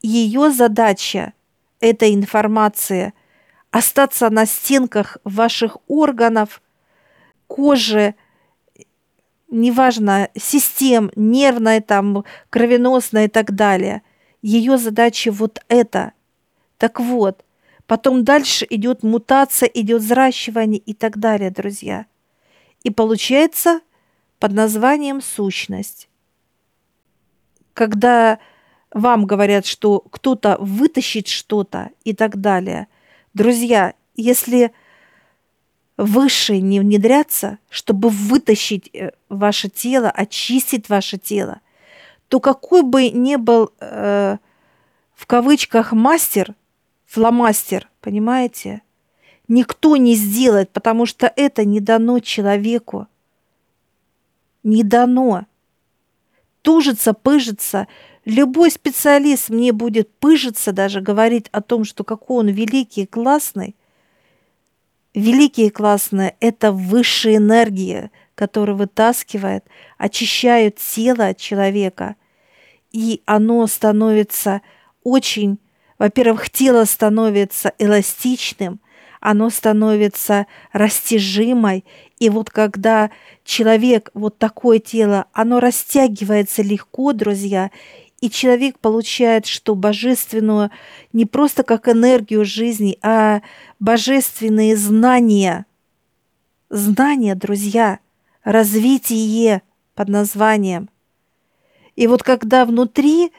Ее 0.03 0.51
задача 0.51 1.33
этой 1.79 2.13
информации 2.13 3.13
остаться 3.71 4.29
на 4.29 4.45
стенках 4.45 5.17
ваших 5.23 5.77
органов, 5.87 6.61
кожи, 7.47 8.13
неважно, 9.51 10.29
систем, 10.35 11.11
нервная, 11.15 11.81
там, 11.81 12.23
кровеносная 12.49 13.25
и 13.25 13.27
так 13.27 13.53
далее. 13.53 14.01
Ее 14.41 14.77
задача 14.77 15.31
вот 15.31 15.59
это. 15.67 16.13
Так 16.77 16.99
вот, 16.99 17.45
потом 17.85 18.23
дальше 18.23 18.65
идет 18.67 19.03
мутация, 19.03 19.67
идет 19.67 20.01
взращивание 20.01 20.79
и 20.79 20.95
так 20.95 21.19
далее, 21.19 21.51
друзья. 21.51 22.07
И 22.83 22.89
получается 22.89 23.81
под 24.39 24.53
названием 24.53 25.21
сущность. 25.21 26.09
Когда 27.73 28.39
вам 28.91 29.25
говорят, 29.25 29.65
что 29.65 29.99
кто-то 29.99 30.57
вытащит 30.59 31.27
что-то 31.27 31.91
и 32.03 32.13
так 32.13 32.41
далее. 32.41 32.87
Друзья, 33.33 33.93
если 34.15 34.71
выше 36.01 36.59
не 36.59 36.79
внедряться, 36.79 37.59
чтобы 37.69 38.09
вытащить 38.09 38.89
э, 38.93 39.11
ваше 39.29 39.69
тело, 39.69 40.09
очистить 40.09 40.89
ваше 40.89 41.17
тело, 41.17 41.61
то 42.27 42.39
какой 42.39 42.81
бы 42.81 43.09
ни 43.09 43.35
был 43.35 43.71
э, 43.79 44.37
в 45.13 45.25
кавычках 45.27 45.91
мастер, 45.91 46.55
фломастер, 47.05 47.87
понимаете, 48.01 48.81
никто 49.47 49.95
не 49.95 50.15
сделает, 50.15 50.71
потому 50.71 51.05
что 51.05 51.31
это 51.35 51.65
не 51.65 51.79
дано 51.79 52.19
человеку. 52.19 53.07
Не 54.63 54.83
дано. 54.83 55.45
Тужится, 56.63 57.13
пыжится. 57.13 57.87
Любой 58.25 58.71
специалист 58.71 59.49
мне 59.49 59.71
будет 59.71 60.11
пыжиться, 60.15 60.71
даже 60.71 61.01
говорить 61.01 61.47
о 61.51 61.61
том, 61.61 61.83
что 61.83 62.03
какой 62.03 62.37
он 62.37 62.47
великий 62.49 63.05
классный, 63.05 63.75
Великие 65.13 65.71
классные– 65.71 66.35
это 66.39 66.71
высшая 66.71 67.35
энергия, 67.35 68.11
которая 68.33 68.77
вытаскивает, 68.77 69.65
очищает 69.97 70.77
тело 70.77 71.33
человека. 71.33 72.15
И 72.93 73.21
оно 73.25 73.67
становится 73.67 74.61
очень, 75.03 75.59
во-первых, 75.99 76.49
тело 76.49 76.85
становится 76.85 77.73
эластичным, 77.77 78.79
оно 79.19 79.49
становится 79.49 80.47
растяжимой. 80.71 81.83
И 82.17 82.29
вот 82.29 82.49
когда 82.49 83.11
человек, 83.43 84.11
вот 84.13 84.37
такое 84.37 84.79
тело, 84.79 85.25
оно 85.33 85.59
растягивается 85.59 86.61
легко, 86.61 87.11
друзья, 87.11 87.69
и 88.21 88.29
человек 88.29 88.77
получает 88.79 89.47
что 89.47 89.75
божественную 89.75 90.69
не 91.11 91.25
просто 91.25 91.63
как 91.63 91.89
энергию 91.89 92.45
жизни, 92.45 92.97
а 93.01 93.41
божественные 93.79 94.77
знания. 94.77 95.65
Знания, 96.69 97.35
друзья, 97.35 97.99
развитие 98.43 99.63
под 99.95 100.07
названием. 100.07 100.89
И 101.95 102.07
вот 102.07 102.23
когда 102.23 102.65
внутри 102.65 103.33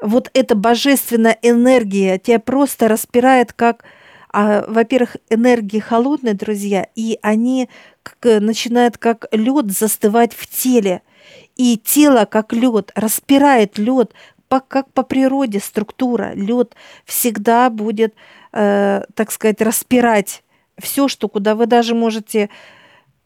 вот 0.00 0.30
эта 0.34 0.54
божественная 0.54 1.36
энергия 1.42 2.18
тебя 2.18 2.38
просто 2.38 2.88
распирает 2.88 3.52
как, 3.52 3.84
а, 4.30 4.64
во-первых, 4.68 5.16
энергии 5.30 5.80
холодные, 5.80 6.34
друзья, 6.34 6.86
и 6.94 7.18
они 7.22 7.68
как, 8.02 8.40
начинают 8.40 8.98
как 8.98 9.26
лед 9.32 9.72
застывать 9.72 10.32
в 10.32 10.46
теле– 10.46 11.02
и 11.56 11.78
тело, 11.78 12.24
как 12.24 12.52
лед, 12.52 12.92
распирает 12.94 13.78
лед, 13.78 14.12
по, 14.48 14.60
как 14.60 14.92
по 14.92 15.02
природе 15.02 15.58
структура. 15.58 16.32
Лед 16.34 16.74
всегда 17.04 17.70
будет, 17.70 18.14
э, 18.52 19.02
так 19.14 19.32
сказать, 19.32 19.60
распирать 19.60 20.44
все, 20.78 21.08
что 21.08 21.28
куда 21.28 21.54
вы 21.54 21.66
даже 21.66 21.94
можете, 21.94 22.50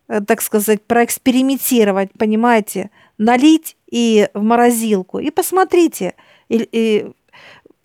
э, 0.08 0.20
так 0.20 0.40
сказать, 0.40 0.82
проэкспериментировать, 0.82 2.10
понимаете, 2.16 2.90
налить 3.18 3.76
и 3.90 4.28
в 4.32 4.42
морозилку. 4.42 5.18
И 5.18 5.30
посмотрите, 5.30 6.14
и, 6.48 6.68
и 6.72 7.12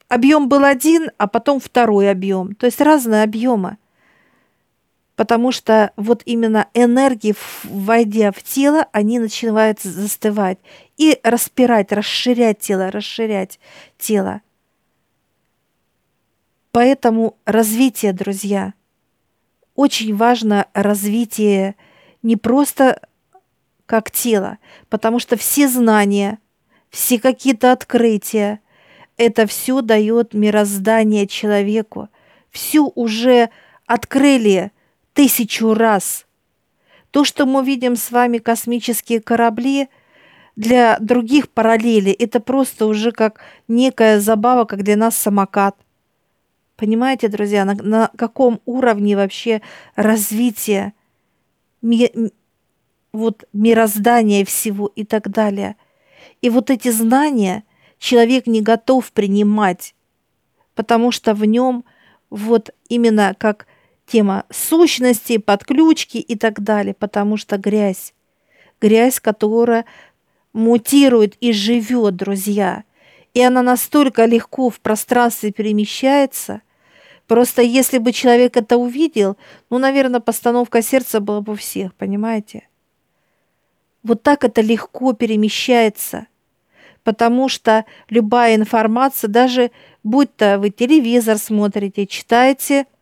объем 0.08 0.47
был 0.47 0.63
один, 0.63 1.10
а 1.17 1.27
потом 1.27 1.60
второй 1.60 2.10
объем. 2.10 2.55
То 2.55 2.67
есть 2.67 2.79
разные 2.79 3.23
объемы 3.23 3.77
потому 5.15 5.51
что 5.51 5.91
вот 5.95 6.21
именно 6.25 6.67
энергии, 6.73 7.36
войдя 7.63 8.32
в 8.32 8.43
тело, 8.43 8.88
они 8.91 9.19
начинают 9.19 9.80
застывать 9.82 10.60
и 10.97 11.19
распирать, 11.23 11.91
расширять 11.91 12.60
тело, 12.60 12.91
расширять 12.91 13.60
тело. 13.97 14.41
Поэтому 16.71 17.38
развитие, 17.45 18.12
друзья, 18.12 18.73
очень 19.75 20.15
важно 20.15 20.67
развитие 20.73 21.75
не 22.21 22.36
просто 22.36 22.99
как 23.86 24.12
тело, 24.12 24.58
потому 24.89 25.19
что 25.19 25.38
все 25.38 25.67
знания, 25.69 26.39
все 26.89 27.19
какие-то 27.19 27.71
открытия, 27.71 28.60
это 29.15 29.47
все 29.47 29.82
дает 29.82 30.34
мироздание 30.34 31.28
человеку. 31.28 32.10
Все 32.49 32.82
уже 32.95 33.49
открыли 33.86 34.71
тысячу 35.15 35.73
раз. 35.73 36.25
То, 37.10 37.23
что 37.23 37.45
мы 37.45 37.65
видим 37.65 37.95
с 37.95 38.12
вами 38.12 38.38
космические 38.38 39.21
корабли, 39.21 39.88
для 40.56 40.97
других 40.99 41.49
параллели 41.49 42.12
это 42.12 42.39
просто 42.39 42.86
уже 42.86 43.12
как 43.12 43.39
некая 43.67 44.19
забава, 44.19 44.65
как 44.65 44.84
для 44.84 44.95
нас 44.95 45.17
самокат. 45.17 45.75
Понимаете, 46.75 47.30
друзья, 47.30 47.65
на, 47.65 47.73
на 47.75 48.12
каком 48.17 48.62
уровне 48.65 49.15
вообще 49.15 49.62
развития 49.95 50.93
ми, 51.82 52.12
вот 53.13 53.45
мироздания 53.54 54.43
всего 54.43 54.91
и 54.95 55.06
так 55.06 55.30
далее. 55.30 55.78
И 56.41 56.49
вот 56.49 56.69
эти 56.69 56.89
знания 56.89 57.63
человек 57.97 58.47
не 58.47 58.62
готов 58.62 59.12
принимать, 59.13 59.95
потому 60.73 61.12
что 61.12 61.34
в 61.34 61.45
нем 61.45 61.86
вот 62.30 62.71
именно 62.89 63.34
как 63.38 63.67
тема 64.05 64.45
сущности, 64.51 65.37
подключки 65.37 66.17
и 66.17 66.35
так 66.35 66.61
далее, 66.61 66.93
потому 66.93 67.37
что 67.37 67.57
грязь, 67.57 68.13
грязь, 68.79 69.19
которая 69.19 69.85
мутирует 70.53 71.35
и 71.41 71.51
живет, 71.51 72.15
друзья, 72.15 72.83
и 73.33 73.41
она 73.41 73.61
настолько 73.61 74.25
легко 74.25 74.69
в 74.69 74.79
пространстве 74.79 75.51
перемещается, 75.51 76.61
просто 77.27 77.61
если 77.61 77.97
бы 77.97 78.13
человек 78.13 78.55
это 78.55 78.77
увидел, 78.77 79.37
ну, 79.69 79.79
наверное, 79.79 80.19
постановка 80.19 80.81
сердца 80.81 81.19
была 81.19 81.41
бы 81.41 81.53
у 81.53 81.55
всех, 81.55 81.93
понимаете? 81.95 82.67
Вот 84.03 84.21
так 84.21 84.43
это 84.43 84.61
легко 84.61 85.13
перемещается, 85.13 86.27
потому 87.03 87.49
что 87.49 87.85
любая 88.07 88.55
информация, 88.55 89.27
даже 89.27 89.71
будь 90.03 90.33
то 90.35 90.59
вы 90.59 90.69
телевизор 90.69 91.37
смотрите, 91.39 92.05
читаете– 92.05 92.85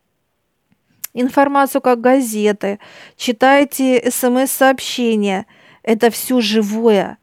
информацию 1.13 1.81
как 1.81 2.01
газеты, 2.01 2.79
читаете 3.15 4.09
смс-сообщения. 4.09 5.45
Это 5.83 6.09
все 6.09 6.41
живое. 6.41 7.17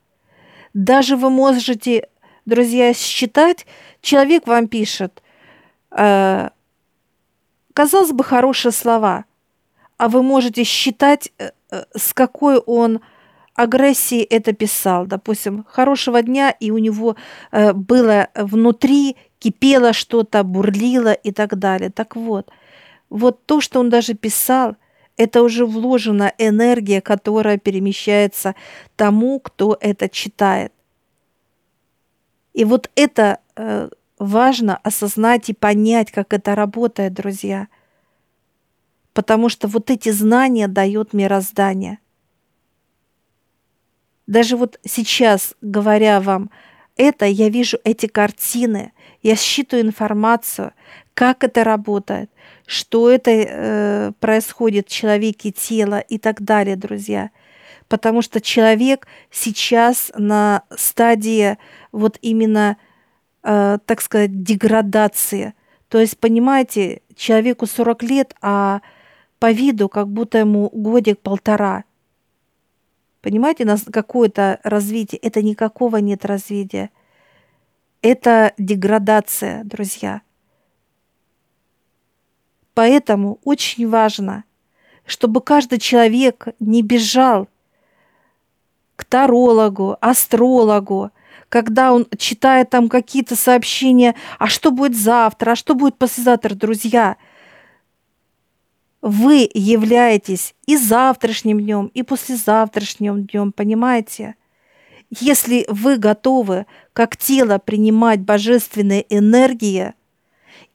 Даже 0.75 1.17
вы 1.17 1.31
можете, 1.31 2.09
друзья, 2.47 2.95
считать, 2.95 3.67
человек 4.01 4.47
вам 4.47 4.69
пишет, 4.69 5.23
э, 5.91 6.51
казалось 7.75 8.13
бы, 8.13 8.23
хорошие 8.23 8.73
слова, 8.73 9.25
а 9.97 10.09
вы 10.09 10.23
можете 10.23 10.65
считать, 10.65 11.33
э, 11.39 11.51
э, 11.71 11.85
с 11.97 12.13
какой 12.13 12.59
он 12.59 13.01
агрессии 13.55 14.23
это 14.23 14.53
писал. 14.53 15.07
Допустим, 15.07 15.65
хорошего 15.69 16.23
дня, 16.23 16.51
и 16.51 16.71
у 16.71 16.79
него 16.79 17.17
э, 17.51 17.73
было 17.73 18.29
внутри, 18.35 19.17
кипело 19.39 19.93
что-то, 19.93 20.45
бурлило 20.45 21.13
и 21.13 21.33
так 21.33 21.59
далее. 21.59 21.91
Так 21.91 22.15
вот– 22.15 22.49
вот 23.11 23.45
то, 23.45 23.61
что 23.61 23.81
он 23.81 23.91
даже 23.91 24.15
писал, 24.15 24.77
это 25.17 25.43
уже 25.43 25.67
вложена 25.67 26.33
энергия, 26.39 27.01
которая 27.01 27.59
перемещается 27.59 28.55
тому, 28.97 29.39
кто 29.41 29.77
это 29.81 30.09
читает. 30.09 30.73
И 32.55 32.65
вот 32.65 32.91
это 32.95 33.41
э, 33.57 33.91
важно 34.19 34.77
осознать 34.77 35.51
и 35.51 35.55
понять, 35.55 36.11
как 36.11 36.33
это 36.33 36.55
работает, 36.55 37.13
друзья. 37.13 37.69
Потому 39.13 39.49
что 39.49 39.69
вот 39.69 39.91
эти 39.91 40.11
знания 40.11 40.69
дают 40.69 41.13
мироздание. 41.13 41.99
Даже 44.27 44.57
вот 44.57 44.79
сейчас, 44.85 45.55
говоря 45.61 46.21
вам 46.21 46.51
это, 46.97 47.27
я 47.27 47.49
вижу 47.49 47.79
эти 47.83 48.07
картины, 48.07 48.93
я 49.23 49.35
считываю 49.35 49.87
информацию, 49.87 50.73
как 51.15 51.45
это 51.45 51.65
работает, 51.65 52.31
что 52.71 53.11
это 53.11 53.33
э, 53.33 54.13
происходит 54.21 54.87
в 54.87 54.93
человеке, 54.93 55.51
тело 55.51 55.99
и 55.99 56.19
так 56.19 56.41
далее, 56.41 56.77
друзья. 56.77 57.33
Потому 57.89 58.23
что 58.23 58.41
человек 58.41 59.09
сейчас 59.29 60.13
на 60.17 60.63
стадии 60.77 61.59
вот 61.91 62.17
именно, 62.23 62.77
э, 63.43 63.79
так 63.85 64.01
сказать, 64.01 64.45
деградации. 64.45 65.55
То 65.89 65.99
есть, 65.99 66.17
понимаете, 66.19 67.03
человеку 67.17 67.67
40 67.67 68.05
лет, 68.05 68.37
а 68.41 68.83
по 69.41 69.51
виду 69.51 69.89
как 69.89 70.07
будто 70.07 70.39
ему 70.39 70.71
годик-полтора. 70.73 71.83
Понимаете, 73.21 73.65
нас 73.65 73.83
какое-то 73.83 74.61
развитие. 74.63 75.19
Это 75.19 75.43
никакого 75.43 75.97
нет 75.97 76.25
развития. 76.25 76.91
Это 78.01 78.53
деградация, 78.59 79.65
друзья. 79.65 80.23
Поэтому 82.75 83.41
очень 83.45 83.89
важно, 83.89 84.45
чтобы 85.05 85.41
каждый 85.41 85.79
человек 85.79 86.49
не 86.61 86.83
бежал 86.83 87.49
к 88.97 89.05
тарологу, 89.05 89.97
астрологу, 90.01 91.11
когда 91.49 91.93
он 91.93 92.07
читает 92.17 92.71
там 92.71 92.89
какие-то 92.89 93.35
сообщения, 93.35 94.15
а 94.39 94.47
что 94.47 94.71
будет 94.71 94.97
завтра, 94.97 95.53
а 95.53 95.57
что 95.57 95.75
будет 95.75 95.97
послезавтра, 95.97 96.55
друзья. 96.55 97.17
Вы 99.03 99.51
являетесь 99.55 100.55
и 100.67 100.77
завтрашним 100.77 101.61
днем, 101.61 101.87
и 101.95 102.03
послезавтрашним 102.03 103.25
днем, 103.25 103.53
понимаете? 103.53 104.37
Если 105.09 105.65
вы 105.69 105.97
готовы 105.97 106.67
как 106.93 107.17
тело 107.17 107.59
принимать 107.59 108.21
божественные 108.21 109.05
энергии, 109.09 109.95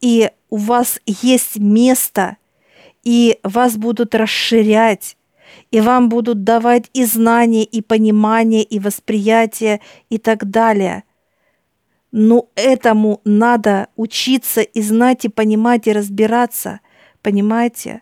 и 0.01 0.29
у 0.49 0.57
вас 0.57 0.99
есть 1.05 1.57
место, 1.57 2.37
и 3.03 3.39
вас 3.43 3.77
будут 3.77 4.15
расширять, 4.15 5.17
и 5.71 5.79
вам 5.81 6.09
будут 6.09 6.43
давать 6.43 6.89
и 6.93 7.05
знания, 7.05 7.63
и 7.63 7.81
понимание, 7.81 8.63
и 8.63 8.79
восприятие, 8.79 9.81
и 10.09 10.17
так 10.17 10.49
далее. 10.49 11.03
Но 12.11 12.49
этому 12.55 13.21
надо 13.25 13.89
учиться 13.95 14.61
и 14.61 14.81
знать, 14.81 15.25
и 15.25 15.29
понимать, 15.29 15.87
и 15.87 15.91
разбираться. 15.91 16.79
Понимаете? 17.21 18.01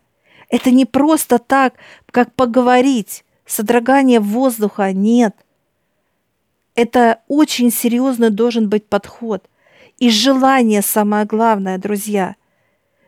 Это 0.49 0.69
не 0.69 0.86
просто 0.86 1.39
так, 1.39 1.73
как 2.12 2.34
поговорить. 2.36 3.25
Содрогание 3.45 4.19
воздуха 4.19 4.93
нет. 4.93 5.36
Это 6.75 7.21
очень 7.27 7.71
серьезный 7.71 8.29
должен 8.29 8.69
быть 8.69 8.88
подход. 8.88 9.49
И 9.97 10.10
желание 10.10 10.82
самое 10.82 11.25
главное, 11.25 11.77
друзья. 11.77 12.36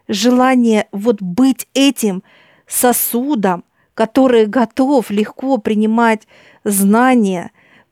Желание 0.08 0.88
вот 0.92 1.22
быть 1.22 1.68
этим 1.74 2.24
сосудом, 2.68 3.64
который 3.94 4.46
готов 4.46 5.10
легко 5.10 5.58
принимать 5.58 6.28
знания, 6.64 7.52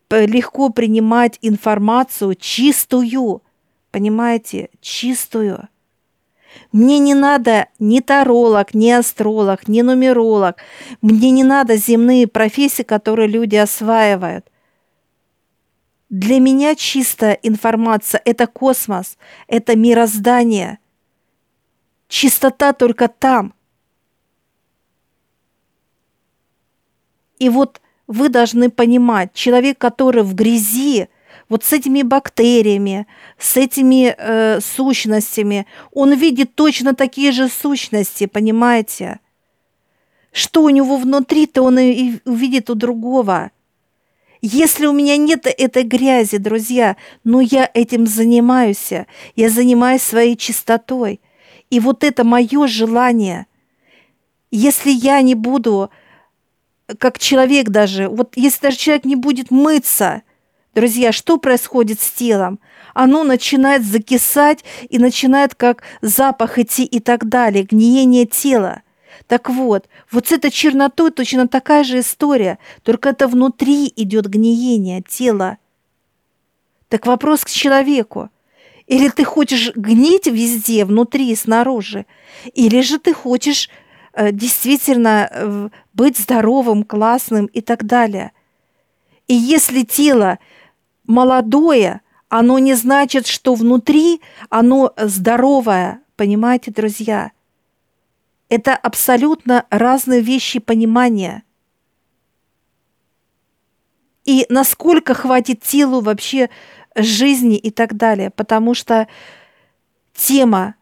легко 0.10 0.69
принимать 0.69 1.39
информацию 1.41 2.36
чистую. 2.36 3.41
Понимаете? 3.91 4.69
Чистую. 4.82 5.67
Мне 6.71 6.99
не 6.99 7.13
надо 7.13 7.67
ни 7.79 7.99
таролог, 7.99 8.73
ни 8.73 8.89
астролог, 8.89 9.67
ни 9.67 9.82
нумеролог. 9.82 10.58
Мне 11.01 11.32
не 11.32 11.43
надо 11.43 11.77
земные 11.77 12.27
профессии, 12.27 12.84
которые 12.84 13.27
люди 13.27 13.56
осваивают. 13.56 14.45
Для 16.13 16.39
меня 16.39 16.76
чистая 16.76 17.39
информация– 17.41 18.21
это 18.26 18.45
космос, 18.45 19.17
это 19.47 19.76
мироздание. 19.76 20.78
Чистота 22.08 22.73
только 22.73 23.08
там. 23.08 23.56
И 27.39 27.49
вот 27.49 27.82
вы 28.06 28.30
должны 28.30 28.69
понимать, 28.69 29.34
человек, 29.34 29.80
который 29.80 30.21
в 30.21 30.36
грязи, 30.36 31.10
вот 31.49 31.63
с 31.63 31.73
этими 31.73 32.04
бактериями, 32.04 33.08
с 33.39 33.58
этими 33.58 34.13
э, 34.15 34.62
сущностями, 34.62 35.65
он 35.91 36.13
видит 36.13 36.54
точно 36.54 36.93
такие 36.93 37.32
же 37.32 37.49
сущности, 37.49 38.28
понимаете? 38.28 39.19
Что 40.32 40.62
у 40.62 40.69
него 40.69 40.97
внутри, 40.97 41.47
то 41.47 41.63
он 41.63 41.80
и 41.80 42.19
увидит 42.23 42.69
у 42.69 42.76
другого– 42.76 43.49
если 44.45 44.88
у 44.88 44.91
меня 44.91 45.15
нет 45.15 45.47
этой 45.47 45.84
грязи, 45.84 46.38
друзья, 46.38 46.97
но 47.23 47.39
я 47.39 47.71
этим 47.73 48.06
занимаюсь, 48.06 48.91
я 49.38 49.49
занимаюсь 49.49 50.01
своей 50.01 50.36
чистотой. 50.36 51.21
И 51.69 51.79
вот 51.79 52.03
это 52.03 52.25
мое 52.25 52.67
желание. 52.67 53.47
Если 54.51 54.91
я 54.91 55.21
не 55.21 55.34
буду, 55.34 55.89
как 56.99 57.19
человек 57.19 57.69
даже, 57.69 58.10
вот 58.10 58.34
если 58.36 58.63
даже 58.63 58.77
человек 58.77 59.06
не 59.06 59.15
будет 59.15 59.49
мыться, 59.49 60.23
друзья, 60.75 61.13
что 61.13 61.38
происходит 61.38 62.01
с 62.01 62.12
телом? 62.12 62.60
Оно 62.93 63.23
начинает 63.23 63.86
закисать 63.86 64.65
и 64.89 64.99
начинает 64.99 65.56
как 65.56 65.84
запах 66.01 66.60
идти 66.60 66.84
и 66.84 66.99
так 66.99 67.29
далее, 67.29 67.63
гниение 67.63 68.25
тела. 68.25 68.82
Так 69.34 69.50
вот, 69.50 69.89
вот 70.12 70.28
с 70.28 70.32
этой 70.32 70.52
чернотой 70.52 71.10
точно 71.10 71.48
такая 71.48 71.84
же 71.84 72.02
история, 72.02 72.60
только 72.84 73.10
это 73.10 73.28
внутри 73.28 73.91
идет 73.96 74.28
гниение 74.28 75.02
тела. 75.02 75.58
Так 76.88 77.08
вопрос 77.08 77.43
к 77.43 77.50
человеку. 77.50 78.30
Или 78.86 79.10
ты 79.10 79.24
хочешь 79.24 79.72
гнить 79.76 80.28
везде, 80.28 80.86
внутри 80.86 81.32
и 81.32 81.36
снаружи, 81.36 82.06
или 82.54 82.82
же 82.82 83.00
ты 83.00 83.12
хочешь 83.12 83.72
э, 84.13 84.32
действительно 84.32 85.28
э, 85.32 85.69
быть 85.96 86.19
здоровым, 86.19 86.84
классным 86.84 87.48
и 87.48 87.62
так 87.62 87.88
далее. 87.88 88.34
И 89.28 89.34
если 89.34 89.82
тело 89.82 90.38
молодое, 91.08 92.02
оно 92.30 92.60
не 92.60 92.76
значит, 92.76 93.26
что 93.26 93.56
внутри 93.56 94.22
оно 94.52 94.93
здоровое, 94.96 96.02
понимаете, 96.17 96.69
друзья– 96.69 97.32
это 98.53 98.75
абсолютно 98.75 99.65
разные 99.71 100.21
вещи 100.21 100.59
понимания. 100.59 101.43
И 104.25 104.45
насколько 104.47 105.15
хватит 105.15 105.63
телу 105.63 106.01
вообще 106.01 106.51
жизни 106.95 107.57
и 107.57 107.71
так 107.71 107.95
далее. 107.95 108.29
Потому 108.29 108.75
что 108.75 109.07
тема 110.13 110.75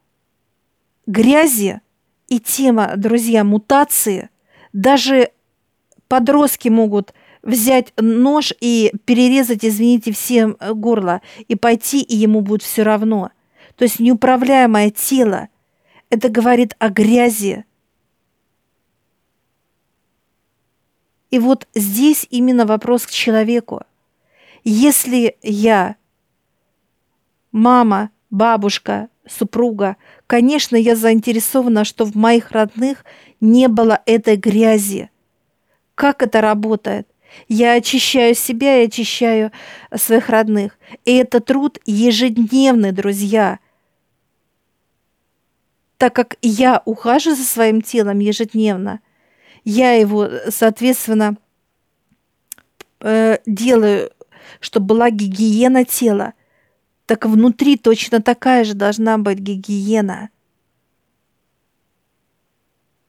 грязи 1.07 1.79
и 2.27 2.41
тема, 2.41 2.93
друзья, 2.97 3.45
мутации, 3.45 4.29
даже 4.73 5.31
подростки 6.09 6.67
могут 6.67 7.13
взять 7.41 7.93
нож 7.95 8.51
и 8.59 8.91
перерезать, 9.05 9.63
извините, 9.63 10.11
всем 10.11 10.57
горло, 10.59 11.21
и 11.47 11.55
пойти, 11.55 12.01
и 12.01 12.17
ему 12.17 12.41
будет 12.41 12.63
все 12.63 12.83
равно. 12.83 13.31
То 13.77 13.83
есть 13.83 13.99
неуправляемое 13.99 14.89
тело– 14.89 15.47
это 16.11 16.29
говорит 16.29 16.75
о 16.77 16.89
грязи. 16.89 17.65
И 21.31 21.39
вот 21.39 21.67
здесь 21.73 22.27
именно 22.29 22.65
вопрос 22.65 23.07
к 23.07 23.09
человеку. 23.09 23.81
Если 24.65 25.37
я 25.41 25.95
мама, 27.53 28.11
бабушка, 28.29 29.07
супруга, 29.25 29.95
конечно, 30.27 30.75
я 30.75 30.97
заинтересована, 30.97 31.85
что 31.85 32.03
в 32.05 32.15
моих 32.15 32.51
родных 32.51 33.05
не 33.39 33.69
было 33.69 34.01
этой 34.05 34.35
грязи. 34.35 35.09
Как 35.95 36.21
это 36.21 36.41
работает? 36.41 37.07
Я 37.47 37.73
очищаю 37.73 38.35
себя 38.35 38.81
и 38.81 38.87
очищаю 38.87 39.53
своих 39.95 40.27
родных. 40.27 40.77
И 41.05 41.15
это 41.15 41.39
труд 41.39 41.79
ежедневный, 41.85 42.91
друзья– 42.91 43.59
так 46.01 46.15
как 46.15 46.37
я 46.41 46.81
ухаживаю 46.85 47.37
за 47.37 47.43
своим 47.43 47.83
телом 47.83 48.17
ежедневно, 48.17 49.01
я 49.63 49.91
его, 49.91 50.27
соответственно, 50.49 51.37
э, 53.01 53.37
делаю, 53.45 54.09
чтобы 54.59 54.87
была 54.87 55.11
гигиена 55.11 55.85
тела, 55.85 56.33
так 57.05 57.27
внутри 57.27 57.77
точно 57.77 58.19
такая 58.19 58.63
же 58.63 58.73
должна 58.73 59.19
быть 59.19 59.37
гигиена. 59.37 60.31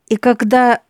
И 0.08 0.16
когда 0.16 0.82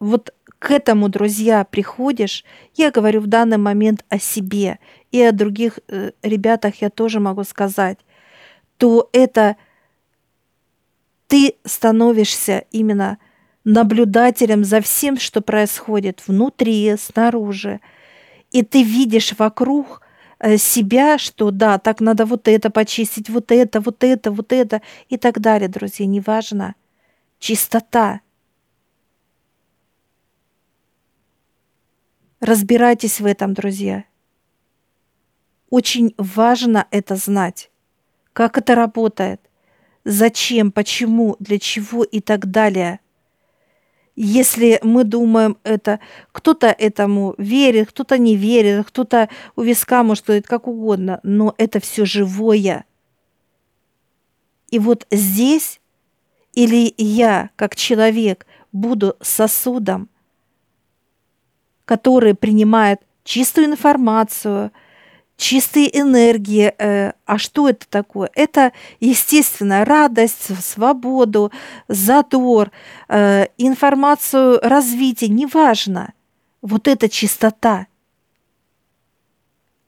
вот 0.00 0.34
к 0.58 0.70
этому, 0.70 1.08
друзья, 1.08 1.64
приходишь, 1.64 2.44
я 2.74 2.90
говорю 2.90 3.22
в 3.22 3.28
данный 3.28 3.56
момент 3.56 4.04
о 4.10 4.18
себе 4.18 4.78
и 5.10 5.22
о 5.22 5.32
других 5.32 5.78
э, 5.88 6.10
ребятах 6.22 6.82
я 6.82 6.90
тоже 6.90 7.18
могу 7.18 7.44
сказать, 7.44 7.98
то 8.76 9.08
это– 9.14 9.56
ты 11.28 11.56
становишься 11.64 12.64
именно 12.72 13.18
наблюдателем 13.62 14.64
за 14.64 14.80
всем, 14.80 15.18
что 15.18 15.40
происходит 15.42 16.26
внутри, 16.26 16.96
снаружи. 16.96 17.80
И 18.50 18.62
ты 18.62 18.82
видишь 18.82 19.34
вокруг 19.38 20.00
э, 20.38 20.56
себя, 20.56 21.18
что 21.18 21.50
да, 21.50 21.78
так 21.78 22.00
надо 22.00 22.24
вот 22.24 22.48
это 22.48 22.70
почистить, 22.70 23.28
вот 23.28 23.52
это, 23.52 23.80
вот 23.80 24.02
это, 24.02 24.30
вот 24.30 24.52
это 24.52 24.80
и 25.10 25.18
так 25.18 25.40
далее, 25.40 25.68
друзья, 25.68 26.06
неважно. 26.06 26.74
Чистота. 27.38 28.22
Разбирайтесь 32.40 33.20
в 33.20 33.26
этом, 33.26 33.52
друзья. 33.52 34.04
Очень 35.68 36.14
важно 36.16 36.86
это 36.90 37.16
знать, 37.16 37.70
как 38.32 38.56
это 38.56 38.74
работает, 38.74 39.47
зачем, 40.04 40.72
почему, 40.72 41.36
для 41.38 41.58
чего 41.58 42.04
и 42.04 42.20
так 42.20 42.50
далее. 42.50 43.00
Если 44.16 44.80
мы 44.82 45.04
думаем 45.04 45.58
это, 45.62 46.00
кто-то 46.32 46.66
этому 46.66 47.34
верит, 47.38 47.90
кто-то 47.90 48.18
не 48.18 48.36
верит, 48.36 48.86
кто-то 48.88 49.28
у 49.54 49.62
виска 49.62 50.02
может 50.02 50.24
сказать 50.24 50.46
как 50.46 50.66
угодно, 50.66 51.20
но 51.22 51.54
это 51.56 51.78
все 51.78 52.04
живое. 52.04 52.84
И 54.70 54.78
вот 54.78 55.06
здесь 55.10 55.80
или 56.54 56.92
я, 56.96 57.50
как 57.54 57.76
человек, 57.76 58.46
буду 58.72 59.16
сосудом, 59.20 60.08
который 61.84 62.34
принимает 62.34 63.00
чистую 63.22 63.66
информацию– 63.66 64.72
чистые 65.38 65.98
энергии. 65.98 66.74
Э, 66.78 67.12
а 67.24 67.38
что 67.38 67.68
это 67.68 67.88
такое? 67.88 68.28
Это, 68.34 68.72
естественно, 69.00 69.84
радость, 69.86 70.50
свободу, 70.62 71.50
задор, 71.86 72.70
э, 73.08 73.46
информацию 73.56 74.58
развития, 74.62 75.28
неважно. 75.28 76.12
Вот 76.60 76.88
это 76.88 77.08
чистота. 77.08 77.86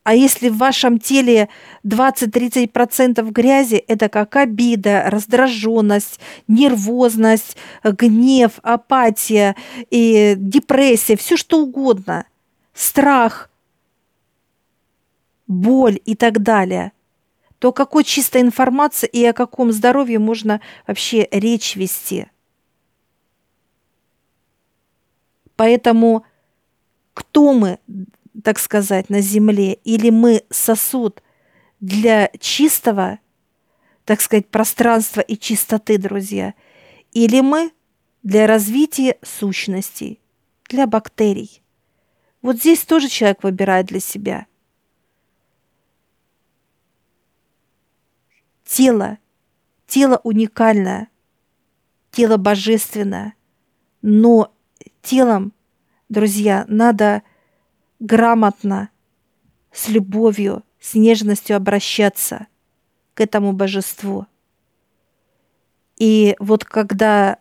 А 0.05 0.15
если 0.15 0.49
в 0.49 0.57
вашем 0.57 0.99
теле 0.99 1.51
20-30% 1.85 3.31
грязи, 3.31 3.75
это 3.75 4.09
как 4.09 4.37
обида, 4.37 5.05
раздраженность, 5.09 6.21
нервозность, 6.49 7.57
гнев, 7.85 8.53
апатия, 8.63 9.57
и 9.91 10.35
депрессия, 10.39 11.17
все 11.17 11.37
что 11.37 11.61
угодно, 11.61 12.25
страх– 12.73 13.49
боль 15.51 16.01
и 16.05 16.15
так 16.15 16.43
далее, 16.43 16.93
то 17.59 17.73
какой 17.73 18.05
чистой 18.05 18.41
информации 18.41 19.09
и 19.09 19.25
о 19.25 19.33
каком 19.33 19.73
здоровье 19.73 20.21
можно 20.21 20.61
вообще 20.87 21.29
речь 21.33 21.75
вести? 21.75 22.29
Поэтому 25.57 26.25
кто 27.15 27.53
мы, 27.53 27.81
так 28.45 28.61
сказать, 28.61 29.11
на 29.11 29.21
Земле, 29.21 29.75
или 29.75 30.11
мы 30.11 30.45
сосуд 30.51 31.21
для 31.81 32.31
чистого, 32.39 33.19
так 34.05 34.21
сказать, 34.21 34.47
пространства 34.47 35.21
и 35.21 35.37
чистоты, 35.37 35.99
друзья, 35.99 36.55
или 37.13 37.41
мы 37.41 37.73
для 38.23 38.47
развития 38.47 39.19
сущностей, 39.23 40.21
для 40.69 40.87
бактерий. 40.87 41.61
Вот 42.41 42.59
здесь 42.59 42.85
тоже 42.85 43.09
человек 43.09 43.43
выбирает 43.43 43.87
для 43.87 43.99
себя– 43.99 44.47
тело, 48.71 49.19
тело 49.89 50.21
уникальное, 50.23 51.09
тело 52.13 52.37
божественное, 52.37 53.35
но 54.01 54.55
телом, 55.03 55.53
друзья, 56.09 56.65
надо 56.69 57.25
грамотно, 57.99 58.91
с 59.73 59.89
любовью, 59.89 60.65
с 60.79 60.95
нежностью 60.95 61.57
обращаться 61.57 62.47
к 63.15 63.21
этому 63.21 63.53
божеству. 63.53 64.27
И 65.97 66.37
вот 66.39 66.65
когда 66.65 67.39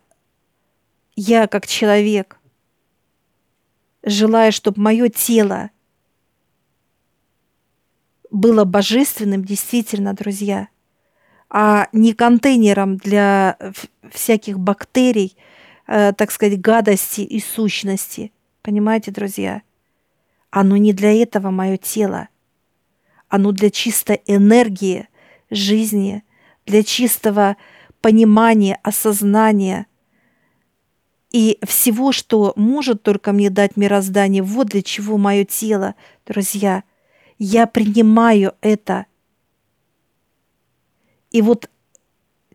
я 1.15 1.47
как 1.47 1.67
человек 1.67 2.39
желаю, 4.01 4.51
чтобы 4.51 4.81
мое 4.81 5.09
тело 5.09 5.69
было 8.31 8.65
божественным, 8.65 9.45
действительно, 9.45 10.15
друзья– 10.15 10.69
а 11.49 11.87
не 11.91 12.13
контейнером 12.13 12.97
для 12.97 13.57
всяких 14.11 14.59
бактерий, 14.59 15.35
э, 15.87 16.13
так 16.13 16.31
сказать, 16.31 16.61
гадости 16.61 17.21
и 17.21 17.39
сущности. 17.39 18.31
Понимаете, 18.61 19.11
друзья? 19.11 19.61
Оно 20.51 20.77
не 20.77 20.93
для 20.93 21.11
этого 21.11 21.49
мое 21.49 21.77
тело. 21.77 22.29
Оно 23.27 23.51
для 23.51 23.69
чистой 23.69 24.21
энергии 24.25 25.07
жизни, 25.49 26.23
для 26.65 26.83
чистого 26.83 27.57
понимания, 28.01 28.79
осознания 28.83 29.87
и 31.31 31.59
всего, 31.63 32.11
что 32.11 32.53
может 32.55 33.03
только 33.03 33.33
мне 33.33 33.51
дать 33.51 33.77
мироздание. 33.77 34.41
Вот 34.41 34.67
для 34.67 34.81
чего 34.81 35.17
мое 35.17 35.45
тело, 35.45 35.95
друзья. 36.25 36.83
Я 37.37 37.67
принимаю 37.67 38.53
это– 38.61 39.05
и 41.31 41.41
вот 41.41 41.69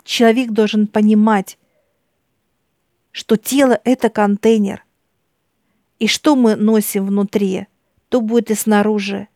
человек 0.03 0.51
должен 0.51 0.87
понимать, 0.87 1.59
что 3.13 3.37
тело– 3.37 3.81
это 3.85 4.11
контейнер. 4.11 4.85
И 5.99 6.09
что 6.09 6.35
мы 6.35 6.57
носим 6.57 7.07
внутри, 7.07 7.69
то 8.09 8.21
будет 8.21 8.51
и 8.51 8.55
снаружи. 8.55 9.29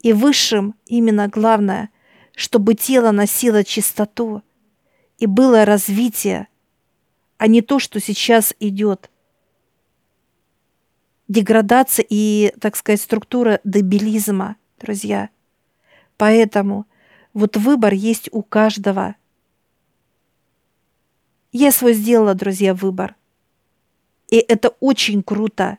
И 0.00 0.12
высшим 0.12 0.76
именно 0.86 1.28
главное, 1.28 1.90
чтобы 2.34 2.74
тело 2.74 3.10
носило 3.10 3.64
чистоту 3.64 4.42
и 5.18 5.26
было 5.26 5.64
развитие, 5.64 6.48
а 7.38 7.48
не 7.48 7.62
то, 7.62 7.78
что 7.80 8.00
сейчас 8.00 8.54
идет. 8.60 9.10
Деградация 11.26 12.06
и, 12.08 12.54
так 12.60 12.76
сказать, 12.76 13.00
структура 13.00 13.60
дебилизма, 13.64 14.56
друзья. 14.78 15.30
Поэтому– 16.16 16.86
вот 17.36 17.58
выбор 17.58 17.92
есть 17.92 18.30
у 18.32 18.42
каждого. 18.42 19.14
Я 21.52 21.70
свой 21.70 21.92
сделала, 21.92 22.32
друзья, 22.34 22.72
выбор. 22.72 23.14
И 24.30 24.36
это 24.36 24.70
очень 24.80 25.22
круто. 25.22 25.76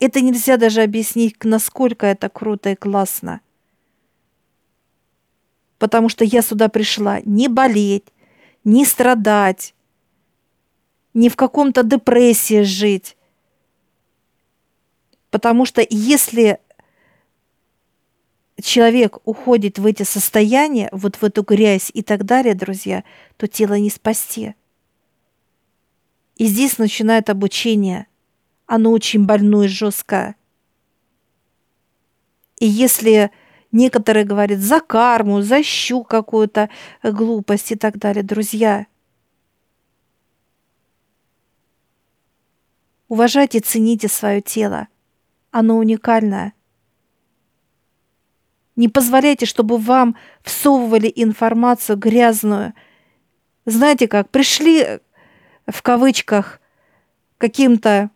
Это 0.00 0.20
нельзя 0.20 0.56
даже 0.56 0.82
объяснить, 0.82 1.36
насколько 1.44 2.06
это 2.06 2.28
круто 2.28 2.70
и 2.70 2.74
классно. 2.74 3.40
Потому 5.78 6.08
что 6.08 6.24
я 6.24 6.42
сюда 6.42 6.68
пришла 6.68 7.20
не 7.24 7.46
болеть, 7.46 8.12
не 8.64 8.84
страдать, 8.84 9.76
не 11.14 11.28
в 11.28 11.36
каком-то 11.36 11.84
депрессии 11.84 12.62
жить. 12.62 13.16
Потому 15.30 15.66
что 15.66 15.86
если 15.88 16.58
человек 18.62 19.18
уходит 19.24 19.78
в 19.78 19.86
эти 19.86 20.02
состояния, 20.02 20.88
вот 20.92 21.16
в 21.16 21.24
эту 21.24 21.42
грязь 21.42 21.90
и 21.92 22.02
так 22.02 22.24
далее, 22.24 22.54
друзья, 22.54 23.04
то 23.36 23.46
тело 23.46 23.74
не 23.74 23.90
спасти. 23.90 24.54
И 26.36 26.46
здесь 26.46 26.78
начинает 26.78 27.30
обучение. 27.30 28.06
Оно 28.66 28.90
очень 28.92 29.24
больное 29.24 29.68
жесткое. 29.68 30.36
И 32.58 32.66
если 32.66 33.30
некоторые 33.72 34.24
говорят 34.24 34.58
за 34.58 34.80
карму, 34.80 35.42
за 35.42 35.62
щу 35.62 36.04
какую-то 36.04 36.70
глупость 37.02 37.72
и 37.72 37.76
так 37.76 37.98
далее, 37.98 38.22
друзья, 38.22 38.86
уважайте, 43.08 43.60
цените 43.60 44.08
свое 44.08 44.40
тело. 44.40 44.88
Оно 45.50 45.76
уникальное. 45.76 46.55
Не 48.76 48.88
позволяйте, 48.88 49.46
чтобы 49.46 49.78
вам 49.78 50.16
всовывали 50.42 51.10
информацию 51.14 51.96
грязную. 51.96 52.74
Знаете 53.64 54.06
как, 54.06 54.28
пришли 54.30 55.00
в 55.66 55.82
кавычках 55.82 56.60
каким-то 57.38 58.10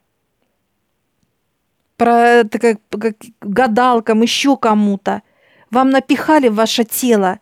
про, 1.96 2.44
как, 2.51 2.79
как, 2.90 3.16
гадалкам, 3.40 4.23
еще 4.23 4.57
кому-то. 4.57 5.23
Вам 5.70 5.90
напихали 5.90 6.49
в 6.49 6.55
ваше 6.55 6.85
тело 6.85 7.40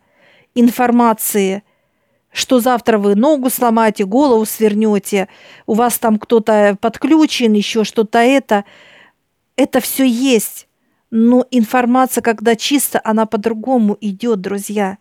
информации, 0.55 1.63
что 2.31 2.59
завтра 2.59 2.97
вы 2.97 3.15
ногу 3.15 3.49
сломаете, 3.49 4.05
голову 4.05 4.45
свернете, 4.45 5.27
у 5.65 5.73
вас 5.73 5.99
там 5.99 6.19
кто-то 6.19 6.77
подключен, 6.79 7.53
еще 7.53 7.83
что-то 7.83 8.19
это. 8.19 8.63
Это 9.55 9.81
все 9.81 10.05
есть. 10.05 10.68
Но 11.11 11.47
информация, 11.49 12.21
когда 12.21 12.55
чисто, 12.55 13.01
она 13.03 13.25
по-другому 13.25 13.97
идет, 13.99 14.41
друзья. 14.41 14.97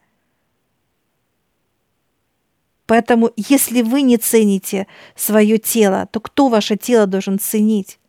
Поэтому, 2.86 3.30
если 3.36 3.82
вы 3.82 4.00
не 4.00 4.16
цените 4.16 4.86
свое 5.14 5.58
тело, 5.58 6.08
то 6.10 6.20
кто 6.20 6.48
ваше 6.48 6.76
тело 6.76 7.06
должен 7.06 7.38
ценить? 7.38 8.00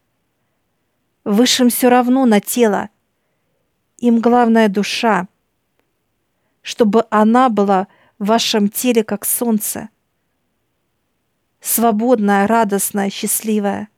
Высшим 1.25 1.69
все 1.69 1.89
равно 1.89 2.25
на 2.25 2.39
тело. 2.39 2.89
Им 3.97 4.21
главная 4.21 4.69
душа, 4.69 5.27
чтобы 6.61 7.05
она 7.09 7.49
была 7.49 7.89
в 8.17 8.27
вашем 8.27 8.69
теле 8.69 9.03
как 9.03 9.25
солнце, 9.25 9.89
свободная, 11.59 12.47
радостная, 12.47 13.09
счастливая. 13.09 13.89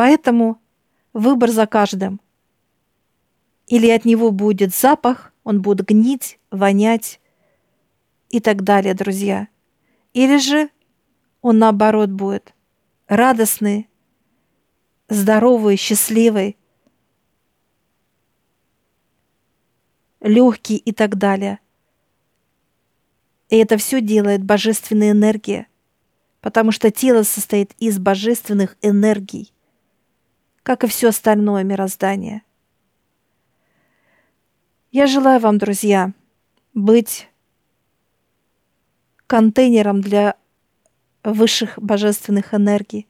Поэтому 0.00 0.58
выбор 1.12 1.50
за 1.50 1.66
каждым. 1.66 2.22
Или 3.66 3.90
от 3.90 4.06
него 4.06 4.30
будет 4.30 4.74
запах, 4.74 5.34
он 5.44 5.60
будет 5.60 5.86
гнить, 5.86 6.38
вонять 6.50 7.20
и 8.30 8.40
так 8.40 8.62
далее, 8.62 8.94
друзья. 8.94 9.48
Или 10.14 10.38
же 10.38 10.70
он 11.42 11.58
наоборот 11.58 12.08
будет 12.08 12.54
радостный, 13.08 13.90
здоровый, 15.10 15.76
счастливый, 15.76 16.56
легкий 20.22 20.78
и 20.78 20.92
так 20.92 21.18
далее. 21.18 21.58
И 23.50 23.56
это 23.58 23.76
все 23.76 24.00
делает 24.00 24.42
божественная 24.42 25.10
энергия, 25.10 25.66
потому 26.40 26.72
что 26.72 26.90
тело 26.90 27.22
состоит 27.22 27.74
из 27.78 27.98
божественных 27.98 28.78
энергий, 28.80 29.52
как 30.62 30.84
и 30.84 30.86
все 30.86 31.08
остальное 31.08 31.64
мироздание. 31.64 32.42
Я 34.92 35.06
желаю 35.06 35.40
вам, 35.40 35.58
друзья, 35.58 36.12
быть 36.74 37.28
контейнером 39.26 40.00
для 40.00 40.36
высших 41.22 41.78
божественных 41.78 42.54
энергий. 42.54 43.06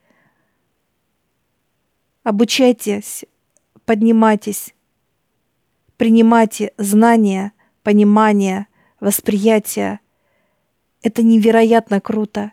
Обучайтесь, 2.23 3.25
поднимайтесь, 3.87 4.75
принимайте 5.97 6.75
знания, 6.77 7.53
понимание, 7.83 8.67
восприятие. 9.01 10.01
Это 11.03 11.23
невероятно 11.23 12.01
круто. 12.01 12.53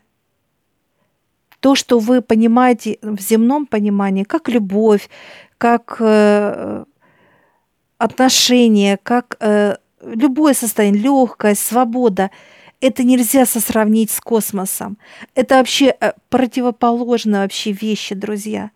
То, 1.59 1.75
что 1.75 1.99
вы 1.99 2.21
понимаете 2.21 2.99
в 3.01 3.19
земном 3.19 3.65
понимании, 3.65 4.23
как 4.23 4.49
любовь, 4.49 5.09
как 5.57 5.97
э, 5.99 6.85
отношения, 7.97 8.99
как 9.01 9.37
э, 9.39 9.77
любое 10.01 10.53
состояние, 10.53 11.03
легкость, 11.03 11.65
свобода– 11.65 12.31
это 12.81 13.03
нельзя 13.03 13.45
сосравнить 13.45 14.11
с 14.11 14.19
космосом. 14.19 14.97
Это 15.35 15.55
вообще 15.55 15.95
э, 15.99 16.13
противоположные 16.29 17.41
вообще 17.41 17.71
вещи, 17.71 18.13
друзья. 18.13 18.71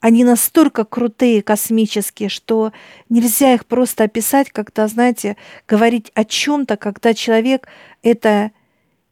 Они 0.00 0.24
настолько 0.24 0.84
крутые, 0.84 1.42
космические, 1.42 2.28
что 2.28 2.72
нельзя 3.08 3.54
их 3.54 3.64
просто 3.66 4.04
описать, 4.04 4.50
когда, 4.50 4.86
знаете, 4.86 5.36
говорить 5.66 6.10
о 6.14 6.24
чем-то, 6.24 6.76
когда 6.76 7.14
человек 7.14 7.68
это 8.02 8.50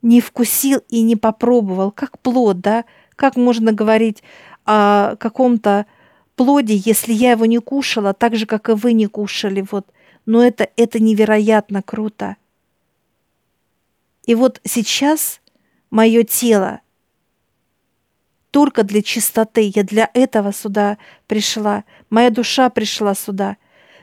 не 0.02 0.20
вкусил 0.20 0.80
и 0.88 1.02
не 1.02 1.16
попробовал, 1.16 1.90
как 1.90 2.18
плод, 2.18 2.60
да? 2.60 2.84
Как 3.16 3.36
можно 3.36 3.72
говорить 3.72 4.22
о 4.64 5.16
каком-то 5.16 5.86
плоде, 6.36 6.74
если 6.74 7.12
я 7.12 7.32
его 7.32 7.46
не 7.46 7.58
кушала, 7.58 8.12
так 8.12 8.36
же, 8.36 8.46
как 8.46 8.68
и 8.68 8.72
вы 8.72 8.92
не 8.92 9.06
кушали, 9.06 9.64
вот. 9.70 9.86
Но 10.26 10.44
это, 10.44 10.68
это 10.76 11.00
невероятно 11.00 11.82
круто. 11.82 12.36
И 14.24 14.34
вот 14.34 14.60
сейчас 14.64 15.40
мое 15.90 16.22
тело 16.22 16.80
только 18.50 18.82
для 18.84 19.02
чистоты, 19.02 19.72
я 19.74 19.82
для 19.82 20.10
этого 20.14 20.52
сюда 20.52 20.98
пришла, 21.26 21.84
моя 22.10 22.30
душа 22.30 22.68
пришла 22.70 23.14
сюда, 23.14 23.56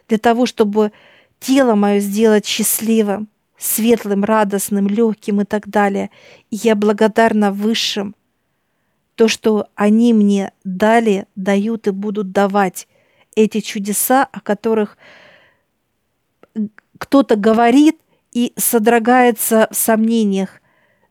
для 0.07 0.17
того, 0.17 0.45
чтобы 0.45 0.91
тело 1.39 1.75
мое 1.75 1.99
сделать 1.99 2.45
счастливым, 2.45 3.29
светлым, 3.59 4.23
радостным, 4.23 4.87
легким 4.87 5.41
и 5.41 5.45
так 5.45 5.67
далее. 5.67 6.09
И 6.49 6.55
я 6.55 6.75
благодарна 6.75 7.51
высшим, 7.51 8.15
то, 9.15 9.27
что 9.27 9.67
они 9.75 10.13
мне 10.13 10.53
дали, 10.63 11.27
дают 11.35 11.87
и 11.87 11.91
будут 11.91 12.31
давать 12.31 12.87
эти 13.35 13.59
чудеса, 13.59 14.27
о 14.31 14.39
которых 14.39 14.97
кто-то 16.97 17.35
говорит, 17.35 17.99
и 18.31 18.53
содрогается 18.55 19.67
в 19.71 19.75
сомнениях. 19.75 20.61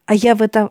А 0.06 0.14
я 0.14 0.34
в 0.34 0.42
этом 0.42 0.70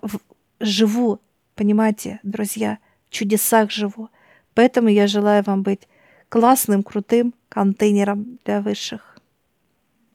живу, 0.59 1.19
понимаете, 1.55 2.19
друзья, 2.23 2.79
в 3.07 3.13
чудесах 3.13 3.69
живу. 3.69 4.09
Поэтому 4.53 4.87
я 4.87 5.07
желаю 5.07 5.43
вам 5.43 5.61
быть 5.61 5.87
классным, 6.29 6.83
крутым 6.83 7.33
контейнером 7.49 8.39
для 8.45 8.61
высших. 8.61 9.16